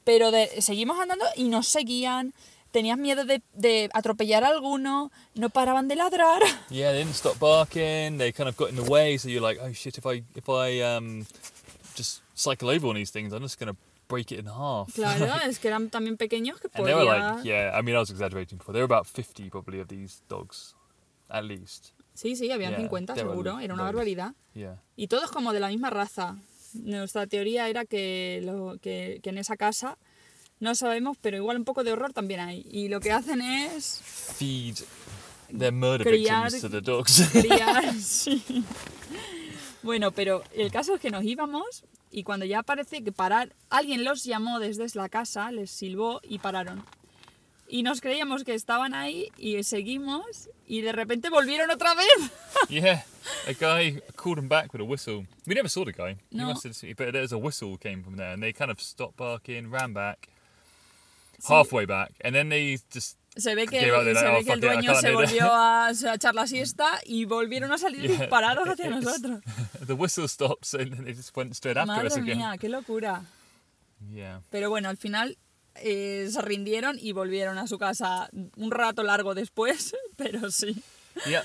Pero 0.06 0.32
de- 0.32 0.62
seguimos 0.62 0.98
andando 0.98 1.26
y 1.36 1.50
nos 1.50 1.68
seguían. 1.68 2.34
Tenías 2.72 2.98
miedo 2.98 3.26
de, 3.26 3.42
de 3.54 3.90
atropellar 3.94 4.44
a 4.44 4.50
alguno, 4.50 5.12
no 5.36 5.50
paraban 5.50 5.88
de 5.88 5.96
ladrar. 5.96 6.42
Yeah, 6.70 6.92
they 6.92 7.04
didn't 7.04 7.16
stop 7.16 7.40
barking. 7.40 8.18
They 8.18 8.32
kind 8.32 8.50
of 8.50 8.58
got 8.58 8.70
in 8.70 8.76
the 8.76 8.84
way. 8.84 9.18
So 9.18 9.30
you're 9.30 9.42
like, 9.42 9.60
oh 9.62 9.72
shit! 9.74 9.98
If 9.98 10.06
I 10.06 10.24
if 10.36 10.50
I 10.50 10.82
um 10.82 11.26
just 11.96 12.22
cycle 12.36 12.70
over 12.70 12.88
one 12.88 12.96
of 12.96 13.00
these 13.00 13.12
things, 13.12 13.34
I'm 13.34 13.42
just 13.42 13.58
gonna 13.60 13.76
break 14.08 14.32
it 14.32 14.40
in 14.40 14.46
half. 14.46 14.94
Claro, 14.94 15.26
es 15.46 15.60
que 15.60 15.70
eran 15.70 15.90
también 15.90 16.18
pequeños 16.18 16.60
que 16.60 16.70
And 16.74 16.86
they 16.86 16.94
were 16.94 17.06
like, 17.06 17.44
yeah, 17.44 17.72
I 17.74 17.82
mean, 17.82 17.96
I 17.96 18.00
was 18.00 18.10
exaggerating 18.10 18.58
before. 18.58 18.74
There 18.74 18.82
were 18.82 18.94
about 18.94 19.08
50 19.08 19.50
probably 19.50 19.80
of 19.80 19.88
these 19.88 20.22
dogs, 20.28 20.76
at 21.30 21.44
least. 21.44 21.94
Sí, 22.14 22.36
sí, 22.36 22.52
habían 22.52 22.72
Yeah, 22.72 22.82
50 22.82 23.14
they 23.14 23.24
were 23.24 23.32
seguro, 23.32 23.60
era 23.60 23.74
una 23.74 23.84
barbaridad. 23.84 24.34
Yeah. 24.54 24.82
Y 24.96 25.08
todos 25.08 25.32
como 25.32 25.54
de 25.54 25.60
la 25.60 25.68
misma 25.70 25.90
raza. 25.90 26.38
Nuestra 26.74 27.28
teoría 27.28 27.70
era 27.70 27.86
que, 27.86 28.42
lo, 28.44 28.78
que, 28.82 29.20
que 29.24 29.30
en 29.30 29.38
esa 29.38 29.56
casa, 29.56 29.98
no 30.60 30.76
sabemos, 30.76 31.18
pero 31.22 31.38
igual 31.38 31.58
un 31.58 31.66
poco 31.66 31.84
de 31.84 31.92
horror 31.92 32.14
también 32.14 32.40
hay. 32.40 32.66
Y 32.72 32.88
lo 32.88 33.00
que 33.00 33.12
hacen 33.12 33.42
es 33.42 34.02
Feed 34.04 34.78
their 35.58 35.72
murder 35.72 36.06
Criar- 36.06 36.52
victims 36.52 36.62
to 36.62 36.70
the 36.70 36.82
dogs. 36.82 37.22
criar. 37.32 37.94
sí. 38.00 38.64
Bueno, 39.84 40.12
pero 40.12 40.44
el 40.56 40.72
caso 40.72 40.96
es 40.96 41.02
que 41.02 41.10
nos 41.12 41.24
íbamos 41.24 41.84
y 42.12 42.24
cuando 42.24 42.46
ya 42.46 42.64
parece 42.64 43.04
que 43.04 43.12
parar, 43.12 43.54
alguien 43.70 44.04
los 44.04 44.24
llamó 44.24 44.60
desde 44.60 44.86
la 44.98 45.08
casa, 45.10 45.52
les 45.52 45.70
silbó 45.72 46.20
y 46.24 46.40
pararon. 46.40 46.84
Y 47.70 47.84
nos 47.84 48.00
creíamos 48.02 48.44
que 48.46 48.54
estaban 48.54 48.94
ahí 48.94 49.30
y 49.38 49.62
seguimos 49.64 50.50
y 50.68 50.82
de 50.82 50.94
repente 50.94 51.30
volvieron 51.30 51.70
otra 51.70 51.94
vez. 51.96 52.32
yeah, 52.70 53.06
a 53.46 53.54
guy 53.54 54.02
called 54.16 54.38
them 54.38 54.48
back 54.48 54.74
with 54.74 54.82
a 54.82 54.86
whistle. 54.86 55.26
We 55.46 55.54
never 55.54 55.70
saw 55.70 55.84
the 55.86 55.92
guy. 55.92 56.16
He 56.32 56.38
No. 56.38 56.48
must 56.48 56.64
have 56.66 56.74
but 56.96 57.12
there's 57.12 57.34
a 57.34 57.38
whistle 57.38 57.78
came 57.78 58.04
from 58.04 58.16
there, 58.16 58.32
and 58.34 58.42
they 58.42 58.54
kind 58.54 58.72
of 58.72 58.80
stopped 58.82 59.18
barking, 59.18 59.70
ran 59.70 59.94
back, 59.94 60.30
Sí. 61.40 61.54
halfway 61.54 61.86
back, 61.86 62.12
and 62.24 62.34
then 62.34 62.50
they 62.50 62.78
just 62.94 63.18
Se 63.36 63.54
ve 63.54 63.68
que, 63.68 63.80
se 63.80 63.86
ve 63.92 63.92
"Oh, 63.96 64.44
que 64.44 64.52
el 64.54 64.60
dueño 64.62 64.96
se 64.96 65.10
do 65.12 65.20
that." 65.20 65.28
volvió 65.30 65.54
a, 65.54 65.88
a 66.12 66.14
echar 66.16 66.34
la 66.34 66.48
siesta 66.48 67.00
y 67.06 67.26
volvieron 67.26 67.72
a 67.72 67.78
salir 67.78 68.02
Yeah. 68.02 68.18
disparados 68.22 68.68
hacia 68.70 68.90
nosotros. 68.90 69.42
the 69.86 69.94
whistle 69.94 70.28
stops, 70.28 70.74
and 70.74 70.92
then 70.96 71.06
they 71.06 71.14
just 71.14 71.36
went 71.38 71.54
straight 71.56 71.78
after 71.78 71.94
us 72.06 72.18
Madre 72.18 72.22
again. 72.24 72.38
mía, 72.40 72.58
qué 72.60 72.70
locura. 72.70 73.22
Yeah. 74.12 74.42
Pero 74.50 74.70
bueno, 74.72 74.90
al 74.90 74.98
final 74.98 75.38
eh, 75.76 76.28
se 76.32 76.42
rindieron 76.42 76.98
y 77.00 77.12
volvieron 77.12 77.58
a 77.60 77.68
su 77.68 77.78
casa 77.78 78.30
un 78.56 78.72
rato 78.72 79.04
largo 79.04 79.36
después, 79.36 79.96
pero 80.18 80.50
sí. 80.50 80.82
Yep. 81.28 81.44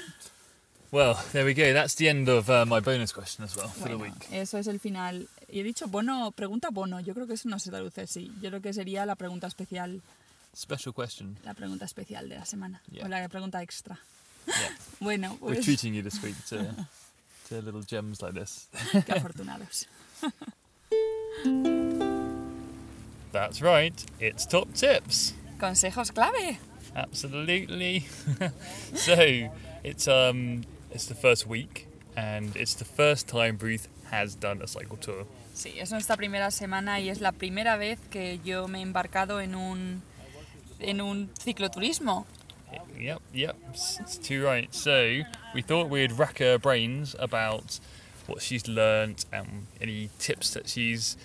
Well, 0.92 1.14
there 1.32 1.44
we 1.46 1.54
go. 1.54 1.72
That's 1.72 1.94
the 1.94 2.08
end 2.10 2.28
of 2.28 2.50
uh, 2.50 2.66
my 2.66 2.80
bonus 2.80 3.12
question 3.12 3.44
as 3.44 3.56
well 3.56 3.68
for 3.68 3.88
the 3.88 3.96
Bueno, 3.96 4.12
week. 4.14 4.28
eso 4.30 4.58
es 4.58 4.66
el 4.66 4.78
final. 4.78 5.26
Y 5.50 5.60
he 5.60 5.62
dicho 5.62 5.86
bono, 5.88 6.32
pregunta 6.32 6.68
bono. 6.70 7.00
Yo 7.00 7.14
creo 7.14 7.26
que 7.26 7.32
eso 7.34 7.48
no 7.48 7.58
se 7.58 7.70
traduce 7.70 8.02
así. 8.02 8.30
Yo 8.42 8.50
creo 8.50 8.60
que 8.60 8.72
sería 8.74 9.06
la 9.06 9.14
pregunta 9.16 9.46
especial, 9.46 10.02
Special 10.54 10.92
question. 10.94 11.38
la 11.44 11.54
pregunta 11.54 11.86
especial 11.86 12.28
de 12.28 12.36
la 12.36 12.44
semana. 12.44 12.82
Yeah. 12.90 13.06
O 13.06 13.08
la 13.08 13.26
pregunta 13.28 13.62
extra. 13.62 13.98
Yeah. 14.46 14.76
Bueno, 15.00 15.38
We're 15.40 15.54
pues 15.54 15.64
treating 15.64 15.94
you 15.94 16.02
this 16.02 16.22
week 16.22 16.36
to, 16.50 16.58
to 17.48 17.62
little 17.62 17.82
gems 17.82 18.20
like 18.20 18.34
this. 18.34 18.68
qué 19.06 19.12
afortunados. 19.14 19.86
That's 23.32 23.62
right. 23.62 23.94
It's 24.20 24.44
top 24.46 24.72
tips. 24.74 25.32
Consejos 25.58 26.10
clave. 26.12 26.58
Absolutely. 26.94 28.04
so 28.94 29.48
it's 29.82 30.06
um 30.06 30.62
it's 30.92 31.06
the 31.06 31.14
first 31.14 31.46
week 31.46 31.88
and 32.16 32.54
it's 32.56 32.74
the 32.74 32.84
first 32.84 33.26
time 33.26 33.58
Ruth 33.60 33.88
has 34.10 34.34
done 34.34 34.60
a 34.62 34.66
cycle 34.66 34.96
tour. 34.96 35.26
Sí, 35.54 35.74
es 35.78 35.90
nuestra 35.90 36.16
primera 36.16 36.50
semana 36.50 37.00
y 37.00 37.08
es 37.08 37.20
la 37.20 37.32
primera 37.32 37.76
vez 37.76 37.98
que 38.10 38.38
yo 38.44 38.68
me 38.68 38.78
he 38.78 38.82
embarcado 38.82 39.40
en 39.40 39.54
un, 39.54 40.02
en 40.80 41.00
un 41.00 41.30
cicloturismo. 41.38 42.26
Eh, 42.72 42.78
yep, 42.98 43.20
yep, 43.32 43.56
it's 43.70 43.98
it's 44.00 44.16
too 44.16 44.44
right. 44.44 44.74
So 44.74 45.22
we 45.54 45.62
thought 45.62 45.90
we'd 45.90 46.12
rack 46.12 46.38
her 46.38 46.58
brains 46.58 47.14
about 47.18 47.80
what 48.26 48.40
she's 48.40 48.66
learnt 48.66 49.26
and 49.32 49.66
any 49.80 50.10
tips 50.18 50.50
that 50.54 50.68
she's 50.68 51.16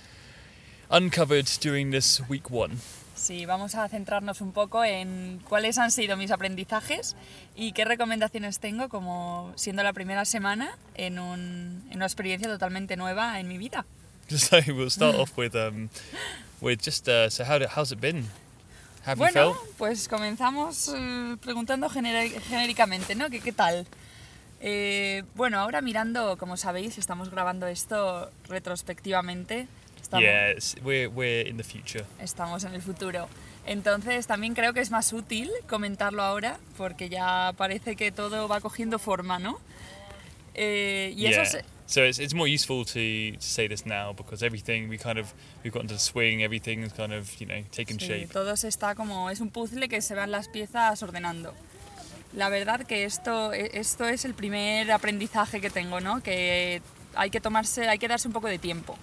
uncovered 0.89 1.45
during 1.59 1.91
this 1.91 2.21
week 2.27 2.49
one. 2.49 2.79
Sí, 3.27 3.45
vamos 3.45 3.75
a 3.75 3.89
centrarnos 3.89 4.39
un 4.39 4.53
poco 4.53 4.85
en 4.85 5.41
cuáles 5.49 5.77
han 5.77 5.91
sido 5.91 6.15
mis 6.15 6.31
aprendizajes 6.31 7.17
y 7.57 7.73
qué 7.73 7.83
recomendaciones 7.83 8.59
tengo 8.59 8.87
como 8.87 9.51
siendo 9.57 9.83
la 9.83 9.91
primera 9.91 10.23
semana 10.23 10.77
en, 10.95 11.19
un- 11.19 11.83
en 11.89 11.95
una 11.97 12.05
experiencia 12.05 12.47
totalmente 12.47 12.95
nueva 12.95 13.39
en 13.41 13.49
mi 13.49 13.57
vida. 13.57 13.85
So 14.29 14.57
we'll 14.67 14.89
start 14.89 15.15
off 15.15 15.37
with 15.37 15.55
um, 15.55 15.89
with 16.61 16.79
just 16.81 17.07
uh, 17.09 17.29
so 17.29 17.43
how 17.43 17.59
how's 17.75 17.91
it 17.91 17.99
been? 17.99 18.29
Have 19.05 19.17
you 19.17 19.25
Bueno, 19.25 19.53
felt? 19.53 19.77
pues 19.77 20.07
comenzamos 20.07 20.89
eh, 20.95 21.35
preguntando 21.41 21.89
genéricamente, 21.89 23.13
¿no? 23.15 23.29
¿Qué, 23.29 23.41
qué 23.41 23.51
tal? 23.51 23.85
Eh, 24.61 25.23
bueno, 25.35 25.59
ahora 25.59 25.81
mirando, 25.81 26.37
como 26.37 26.55
sabéis, 26.57 26.97
estamos 26.97 27.29
grabando 27.29 27.67
esto 27.67 28.31
retrospectivamente. 28.49 29.67
Estamos, 30.07 30.55
it's, 30.57 30.75
we're 30.83 31.09
we're 31.09 31.47
in 31.47 31.57
the 31.57 31.63
future. 31.63 32.05
estamos 32.21 32.63
en 32.63 32.73
el 32.73 32.81
futuro. 32.81 33.27
Entonces 33.65 34.25
también 34.27 34.53
creo 34.55 34.73
que 34.73 34.79
es 34.79 34.89
más 34.91 35.11
útil 35.11 35.49
comentarlo 35.67 36.23
ahora 36.23 36.57
porque 36.77 37.09
ya 37.09 37.53
parece 37.57 37.95
que 37.97 38.11
todo 38.13 38.47
va 38.47 38.61
cogiendo 38.61 38.99
forma, 38.99 39.37
¿no? 39.39 39.59
Eh, 40.53 41.11
y 41.15 41.21
yeah. 41.21 41.41
eso 41.43 41.57
es, 41.57 41.63
So 41.87 42.03
it's, 42.05 42.19
it's 42.19 42.33
more 42.33 42.49
useful 42.53 42.85
to, 42.85 42.93
to 43.37 43.41
say 43.41 43.67
this 43.69 43.85
now 43.85 44.13
because 44.13 44.43
everything 44.45 44.89
we 44.89 44.97
kind 44.97 45.17
of 45.17 45.33
we've 45.63 45.71
gotten 45.71 45.87
to 45.87 45.93
the 45.93 45.99
swing, 45.99 46.41
everything's 46.41 46.91
kind 46.93 47.13
of 47.13 47.29
you 47.39 47.45
know 47.45 47.63
taken 47.71 47.97
Sí, 47.97 48.07
shape. 48.07 48.27
todo 48.27 48.55
se 48.57 48.67
está 48.67 48.93
como 48.95 49.29
es 49.29 49.39
un 49.41 49.49
puzzle 49.49 49.87
que 49.87 50.01
se 50.01 50.13
van 50.15 50.31
las 50.31 50.47
piezas 50.49 51.01
ordenando. 51.03 51.53
La 52.33 52.49
verdad 52.49 52.85
que 52.85 53.05
esto, 53.05 53.53
e- 53.53 53.71
esto 53.79 54.05
es 54.05 54.25
el 54.25 54.33
primer 54.33 54.91
aprendizaje 54.91 55.61
que 55.61 55.69
tengo, 55.69 55.99
¿no? 56.01 56.21
Que 56.21 56.81
hay 57.15 57.29
que 57.29 57.39
tomarse, 57.39 57.87
hay 57.87 57.99
que 57.99 58.07
darse 58.09 58.27
un 58.27 58.33
poco 58.33 58.47
de 58.47 58.59
tiempo. 58.59 58.97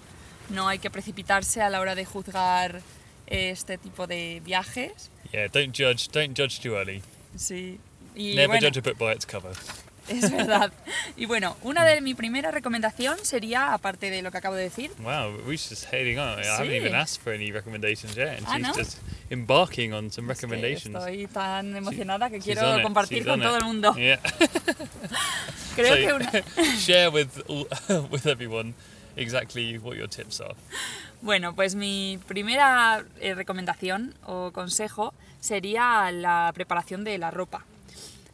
No 0.49 0.67
hay 0.67 0.79
que 0.79 0.89
precipitarse 0.89 1.61
a 1.61 1.69
la 1.69 1.79
hora 1.79 1.95
de 1.95 2.05
juzgar 2.05 2.81
este 3.27 3.77
tipo 3.77 4.07
de 4.07 4.41
viajes. 4.45 5.09
Yeah, 5.31 5.47
don't 5.47 5.75
judge 5.75 6.09
don't 6.11 6.37
judge 6.37 6.59
too 6.61 6.75
early. 6.75 7.01
Sí. 7.37 7.79
Y 8.15 8.35
Never 8.35 8.47
bueno, 8.59 8.67
judge 8.67 8.77
a 8.77 8.81
book 8.81 8.97
by 8.97 9.13
its 9.15 9.25
cover. 9.25 9.51
es 10.07 10.29
verdad. 10.31 10.71
Y 11.17 11.25
bueno, 11.25 11.57
una 11.63 11.83
de 11.83 11.99
mi 11.99 12.13
primera 12.13 12.51
recomendación 12.51 13.17
sería, 13.23 13.73
aparte 13.73 14.11
de 14.11 14.21
lo 14.21 14.31
que 14.31 14.37
acabo 14.37 14.53
de 14.55 14.61
decir, 14.63 14.91
Wow, 14.99 15.35
we're 15.47 15.57
just 15.57 15.91
heading 15.91 16.19
on. 16.19 16.39
I 16.39 16.45
haven't 16.45 16.71
even 16.75 16.93
asked 16.93 17.21
for 17.23 17.33
any 17.33 17.51
recommendations 17.51 18.15
yet, 18.15 18.37
and 18.37 18.45
Ah, 18.47 18.53
she's 18.57 18.67
¿no? 18.67 18.73
just 18.75 18.97
embarking 19.31 19.93
on 19.93 20.11
some 20.11 20.31
es 20.31 20.39
que 20.39 20.45
recommendations. 20.47 20.95
estoy 20.95 21.25
tan 21.27 21.75
emocionada 21.75 22.29
que 22.29 22.39
quiero 22.39 22.77
it, 22.77 22.83
compartir 22.83 23.25
con 23.25 23.41
on 23.41 23.41
todo 23.41 23.55
it. 23.55 23.61
el 23.61 23.65
mundo. 23.65 23.95
Yeah. 23.97 24.19
Creo 25.75 25.89
So, 25.89 25.95
que 25.95 26.13
una, 26.13 26.31
share 26.79 27.09
with 27.09 27.29
with 28.11 28.27
everyone 28.27 28.73
exactly 29.15 29.77
what 29.77 29.95
your 29.95 30.09
tips 30.09 30.41
are. 30.41 30.55
Bueno, 31.21 31.55
pues 31.55 31.75
mi 31.75 32.19
primera 32.27 33.03
eh, 33.19 33.33
recomendación 33.33 34.13
o 34.25 34.51
consejo 34.51 35.13
sería 35.39 36.11
la 36.11 36.51
preparación 36.53 37.03
de 37.03 37.17
la 37.17 37.31
ropa. 37.31 37.65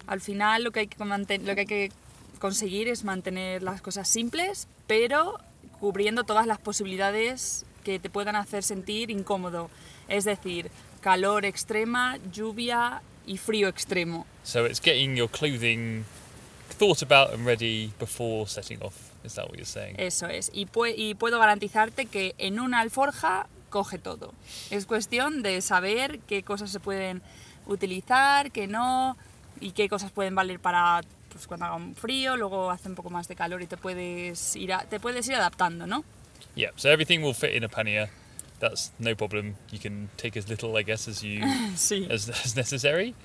Al 0.08 0.22
final 0.22 0.64
lo 0.64 0.72
que, 0.72 0.82
hay 0.82 0.88
que 0.88 0.98
lo 0.98 1.56
que 1.56 1.62
hay 1.62 1.66
que 1.66 1.92
conseguir 2.40 2.88
es 2.88 3.04
mantener 3.04 3.64
las 3.64 3.82
cosas 3.82 4.10
simples, 4.10 4.68
pero 4.88 5.40
cubriendo 5.80 6.24
todas 6.24 6.48
las 6.48 6.60
posibilidades 6.60 7.66
que 7.84 8.00
te 8.00 8.10
puedan 8.10 8.36
hacer 8.36 8.64
sentir 8.64 9.10
incómodo. 9.10 9.70
Es 10.08 10.26
decir, 10.26 10.70
calor 11.02 11.46
extrema, 11.46 12.18
lluvia 12.32 13.02
y 13.26 13.38
frío 13.38 13.68
extremo. 13.68 14.26
So 14.44 14.66
it's 14.66 14.82
getting 14.82 15.16
your 15.16 15.30
clothing 15.30 16.06
thought 16.78 17.02
about 17.02 17.34
and 17.34 17.46
ready 17.46 17.92
before 18.00 18.48
setting 18.48 18.82
off. 18.82 19.11
Is 19.24 19.34
that 19.36 19.46
what 19.46 19.54
you're 19.56 19.66
saying? 19.66 19.96
Eso 20.00 20.28
es. 20.28 20.50
Y, 20.54 20.66
pue- 20.66 20.96
y 20.98 21.14
puedo 21.16 21.38
garantizarte 21.40 22.06
que 22.08 22.34
en 22.38 22.60
una 22.60 22.80
alforja 22.80 23.48
coge 23.70 23.98
todo. 24.00 24.34
Es 24.70 24.86
cuestión 24.86 25.44
de 25.44 25.62
saber 25.62 26.20
qué 26.28 26.44
cosas 26.44 26.72
se 26.72 26.80
pueden 26.80 27.22
utilizar, 27.68 28.52
qué 28.52 28.68
no, 28.68 29.16
y 29.60 29.72
qué 29.72 29.88
cosas 29.90 30.12
pueden 30.12 30.36
valer 30.36 30.60
para 30.60 31.02
pues, 31.32 31.48
cuando 31.48 31.66
haga 31.68 31.76
un 31.76 31.96
frío, 31.96 32.36
luego 32.36 32.70
hace 32.72 32.90
un 32.90 32.96
poco 32.96 33.10
más 33.10 33.28
de 33.28 33.36
calor 33.36 33.62
y 33.62 33.68
te 33.68 33.78
puedes 33.78 34.56
ir, 34.56 34.74
a- 34.74 34.84
te 34.86 35.00
puedes 35.00 35.28
ir 35.30 35.36
adaptando, 35.36 35.88
¿no? 35.88 36.04
Yeah. 36.56 36.72
So 36.76 36.90
everything 36.90 37.20
will 37.22 37.34
fit 37.36 37.54
in 37.56 37.64
a 37.64 37.70
pannier. 37.70 38.10
That's 38.62 38.92
no 39.00 39.16
problem. 39.16 39.56
You 39.72 39.80
can 39.80 40.10
take 40.18 40.38
as 40.38 40.48
little, 40.48 40.78
I 40.78 40.84
guess, 40.84 41.08
as 41.08 41.24
you 41.24 41.42
as, 42.10 42.30
as 42.30 42.56
necessary. 42.56 43.16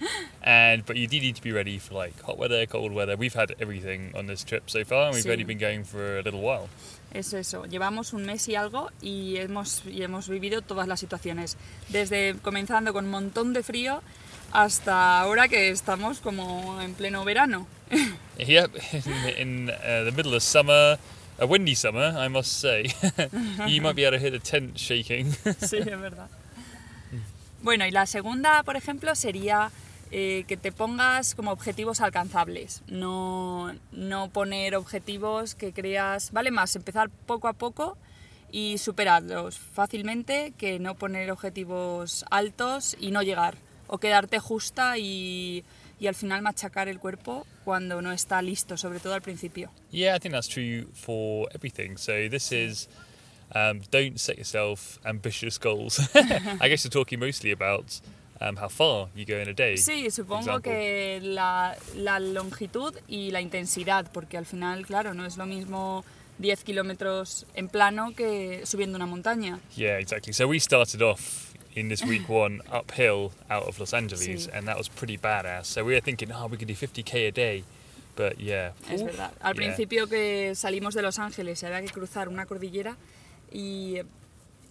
And 0.42 0.84
but 0.86 0.96
you 0.96 1.06
do 1.06 1.20
need 1.20 1.36
to 1.36 1.42
be 1.42 1.52
ready 1.52 1.78
for 1.78 1.94
like 1.94 2.18
hot 2.22 2.38
weather, 2.38 2.64
cold 2.66 2.92
weather. 2.92 3.16
We've 3.16 3.34
had 3.34 3.54
everything 3.60 4.12
on 4.16 4.26
this 4.26 4.42
trip 4.44 4.70
so 4.70 4.82
far, 4.84 5.06
and 5.06 5.14
we've 5.14 5.24
Sí. 5.24 5.30
only 5.30 5.44
been 5.44 5.58
going 5.58 5.84
for 5.84 6.18
a 6.18 6.22
little 6.22 6.40
while. 6.40 6.68
Es 7.12 7.32
eso, 7.34 7.64
llevamos 7.66 8.12
un 8.14 8.24
mes 8.26 8.48
y 8.48 8.56
algo 8.56 8.90
y 9.02 9.36
hemos, 9.36 9.82
y 9.86 10.02
hemos 10.02 10.28
vivido 10.28 10.60
todas 10.62 10.88
las 10.88 11.00
situaciones. 11.00 11.56
Desde 11.88 12.34
comenzando 12.42 12.92
con 12.92 13.04
un 13.04 13.10
montón 13.10 13.52
de 13.52 13.62
frío 13.62 14.02
hasta 14.52 15.20
ahora 15.20 15.48
que 15.48 15.68
estamos 15.70 16.20
como 16.20 16.80
en 16.80 16.94
pleno 16.94 17.24
verano. 17.24 17.66
Yep, 18.38 18.70
in, 19.38 19.38
in 19.38 19.70
uh, 19.70 20.04
the 20.04 20.12
middle 20.14 20.34
of 20.34 20.42
summer, 20.42 20.98
a 21.38 21.46
windy 21.46 21.74
summer, 21.74 22.14
I 22.16 22.28
must 22.28 22.60
say. 22.60 22.86
you 23.66 23.80
might 23.80 23.96
be 23.96 24.04
able 24.04 24.18
to 24.18 24.18
hear 24.18 24.30
the 24.30 24.38
tent 24.38 24.76
shaking. 24.76 25.32
Sí, 25.58 25.78
es 25.78 26.00
verdad. 26.00 26.28
Bueno, 27.62 27.86
y 27.86 27.90
la 27.90 28.06
segunda, 28.06 28.62
por 28.62 28.76
ejemplo, 28.76 29.14
sería 29.14 29.70
eh, 30.10 30.44
que 30.46 30.56
te 30.56 30.72
pongas 30.72 31.34
como 31.34 31.50
objetivos 31.50 32.00
alcanzables. 32.00 32.82
No, 32.86 33.74
no 33.92 34.28
poner 34.30 34.76
objetivos 34.76 35.54
que 35.54 35.72
creas. 35.72 36.32
Vale 36.32 36.50
más 36.50 36.76
empezar 36.76 37.10
poco 37.26 37.48
a 37.48 37.54
poco 37.54 37.96
y 38.52 38.78
superarlos 38.78 39.58
fácilmente 39.58 40.52
que 40.56 40.78
no 40.78 40.94
poner 40.94 41.30
objetivos 41.30 42.24
altos 42.30 42.96
y 43.00 43.10
no 43.10 43.22
llegar. 43.22 43.56
O 43.88 43.98
quedarte 43.98 44.38
justa 44.38 44.98
y, 44.98 45.64
y 45.98 46.06
al 46.06 46.14
final 46.14 46.42
machacar 46.42 46.88
el 46.88 46.98
cuerpo 46.98 47.46
cuando 47.64 48.02
no 48.02 48.12
está 48.12 48.42
listo, 48.42 48.76
sobre 48.76 49.00
todo 49.00 49.14
al 49.14 49.22
principio. 49.22 49.70
yeah, 49.90 50.14
I 50.14 50.18
think 50.18 50.34
that's 50.34 50.48
true 50.48 50.86
for 50.94 51.48
everything. 51.54 51.96
So 51.96 52.12
this 52.28 52.52
is 52.52 52.88
um, 53.54 53.80
don't 53.90 54.18
set 54.18 54.36
yourself 54.36 54.98
ambitious 55.04 55.58
goals. 55.58 56.00
I 56.60 56.68
guess 56.68 56.84
you're 56.84 56.90
talking 56.90 57.18
mostly 57.20 57.52
about 57.52 58.00
um, 58.40 58.56
how 58.56 58.68
far 58.68 59.08
you 59.14 59.24
go 59.24 59.36
in 59.40 59.48
a 59.48 59.54
day. 59.54 59.76
Sí, 59.76 60.10
supongo 60.10 60.60
que 60.60 61.20
la, 61.22 61.76
la 61.94 62.18
longitud 62.18 62.94
y 63.08 63.30
la 63.30 63.40
intensidad, 63.40 64.10
porque 64.12 64.36
al 64.36 64.46
final, 64.46 64.84
claro, 64.84 65.14
no 65.14 65.24
es 65.24 65.36
lo 65.36 65.46
mismo 65.46 66.04
10 66.38 66.64
kilómetros 66.64 67.46
en 67.54 67.68
plano 67.68 68.12
que 68.14 68.62
subiendo 68.66 68.96
una 68.96 69.06
montaña. 69.06 69.58
Yeah, 69.74 69.98
exactly. 69.98 70.32
So 70.32 70.46
we 70.46 70.60
started 70.60 71.00
off 71.02 71.54
in 71.76 71.88
this 71.88 72.02
week 72.04 72.28
one 72.28 72.60
uphill 72.72 73.30
out 73.48 73.64
of 73.68 73.78
Los 73.78 73.92
Angeles, 73.94 74.26
Sí. 74.46 74.50
and 74.52 74.66
that 74.66 74.76
was 74.76 74.88
pretty 74.88 75.16
badass. 75.18 75.66
So 75.66 75.84
we 75.84 75.92
were 75.94 76.00
thinking, 76.00 76.32
oh, 76.32 76.46
we 76.48 76.56
could 76.56 76.66
do 76.68 76.74
50k 76.74 77.28
a 77.28 77.30
day, 77.30 77.62
but 78.16 78.40
yeah, 78.40 78.72
Es 78.90 79.00
Oof. 79.02 79.10
verdad. 79.10 79.30
Al 79.40 79.54
Yeah. 79.54 79.54
principio 79.54 80.06
que 80.08 80.54
salimos 80.54 80.94
de 80.94 81.02
Los 81.02 81.18
Ángeles 81.18 81.62
había 81.62 81.82
que 81.82 81.92
cruzar 81.92 82.28
una 82.28 82.46
cordillera 82.46 82.96
y 83.52 84.00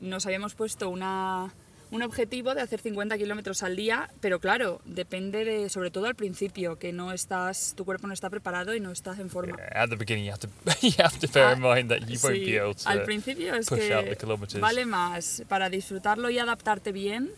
nos 0.02 0.26
habíamos 0.26 0.56
puesto 0.56 0.90
una, 0.90 1.54
un 1.96 2.04
objetivo 2.04 2.54
de 2.54 2.62
hacer 2.62 2.80
50 2.82 3.18
kilómetros 3.18 3.64
al 3.64 3.76
día, 3.76 4.10
pero 4.20 4.40
claro, 4.40 4.82
depende 4.86 5.46
de, 5.46 5.70
sobre 5.70 5.90
todo 5.92 6.06
al 6.08 6.16
principio, 6.16 6.78
que 6.78 6.92
no 6.94 7.12
estás, 7.14 7.74
tu 7.76 7.86
cuerpo 7.86 8.08
no 8.08 8.14
está 8.14 8.30
preparado 8.30 8.76
y 8.76 8.80
no 8.80 8.92
estás 8.92 9.18
en 9.20 9.30
forma. 9.30 9.58
Yeah, 9.58 9.84
at 9.84 9.90
the 9.90 9.96
beginning, 9.96 10.26
you 10.26 10.32
have 10.32 10.40
to 10.42 10.48
you 10.82 10.92
have 11.00 11.18
to 11.20 11.28
bear 11.34 11.58
in 11.58 11.64
Ah, 11.64 11.76
mind 11.76 11.90
that 11.90 12.00
you 12.08 12.18
won't 12.22 12.36
Sí, 12.36 12.46
be 12.52 12.60
able 12.60 12.76
to. 12.76 12.88
al 12.90 13.04
principio 13.04 13.56
es 13.56 13.68
que 13.70 14.60
vale 14.60 14.86
más 14.86 15.44
para 15.48 15.70
disfrutarlo 15.70 16.30
y 16.30 16.38
adaptarte 16.40 16.92
bien, 16.92 17.32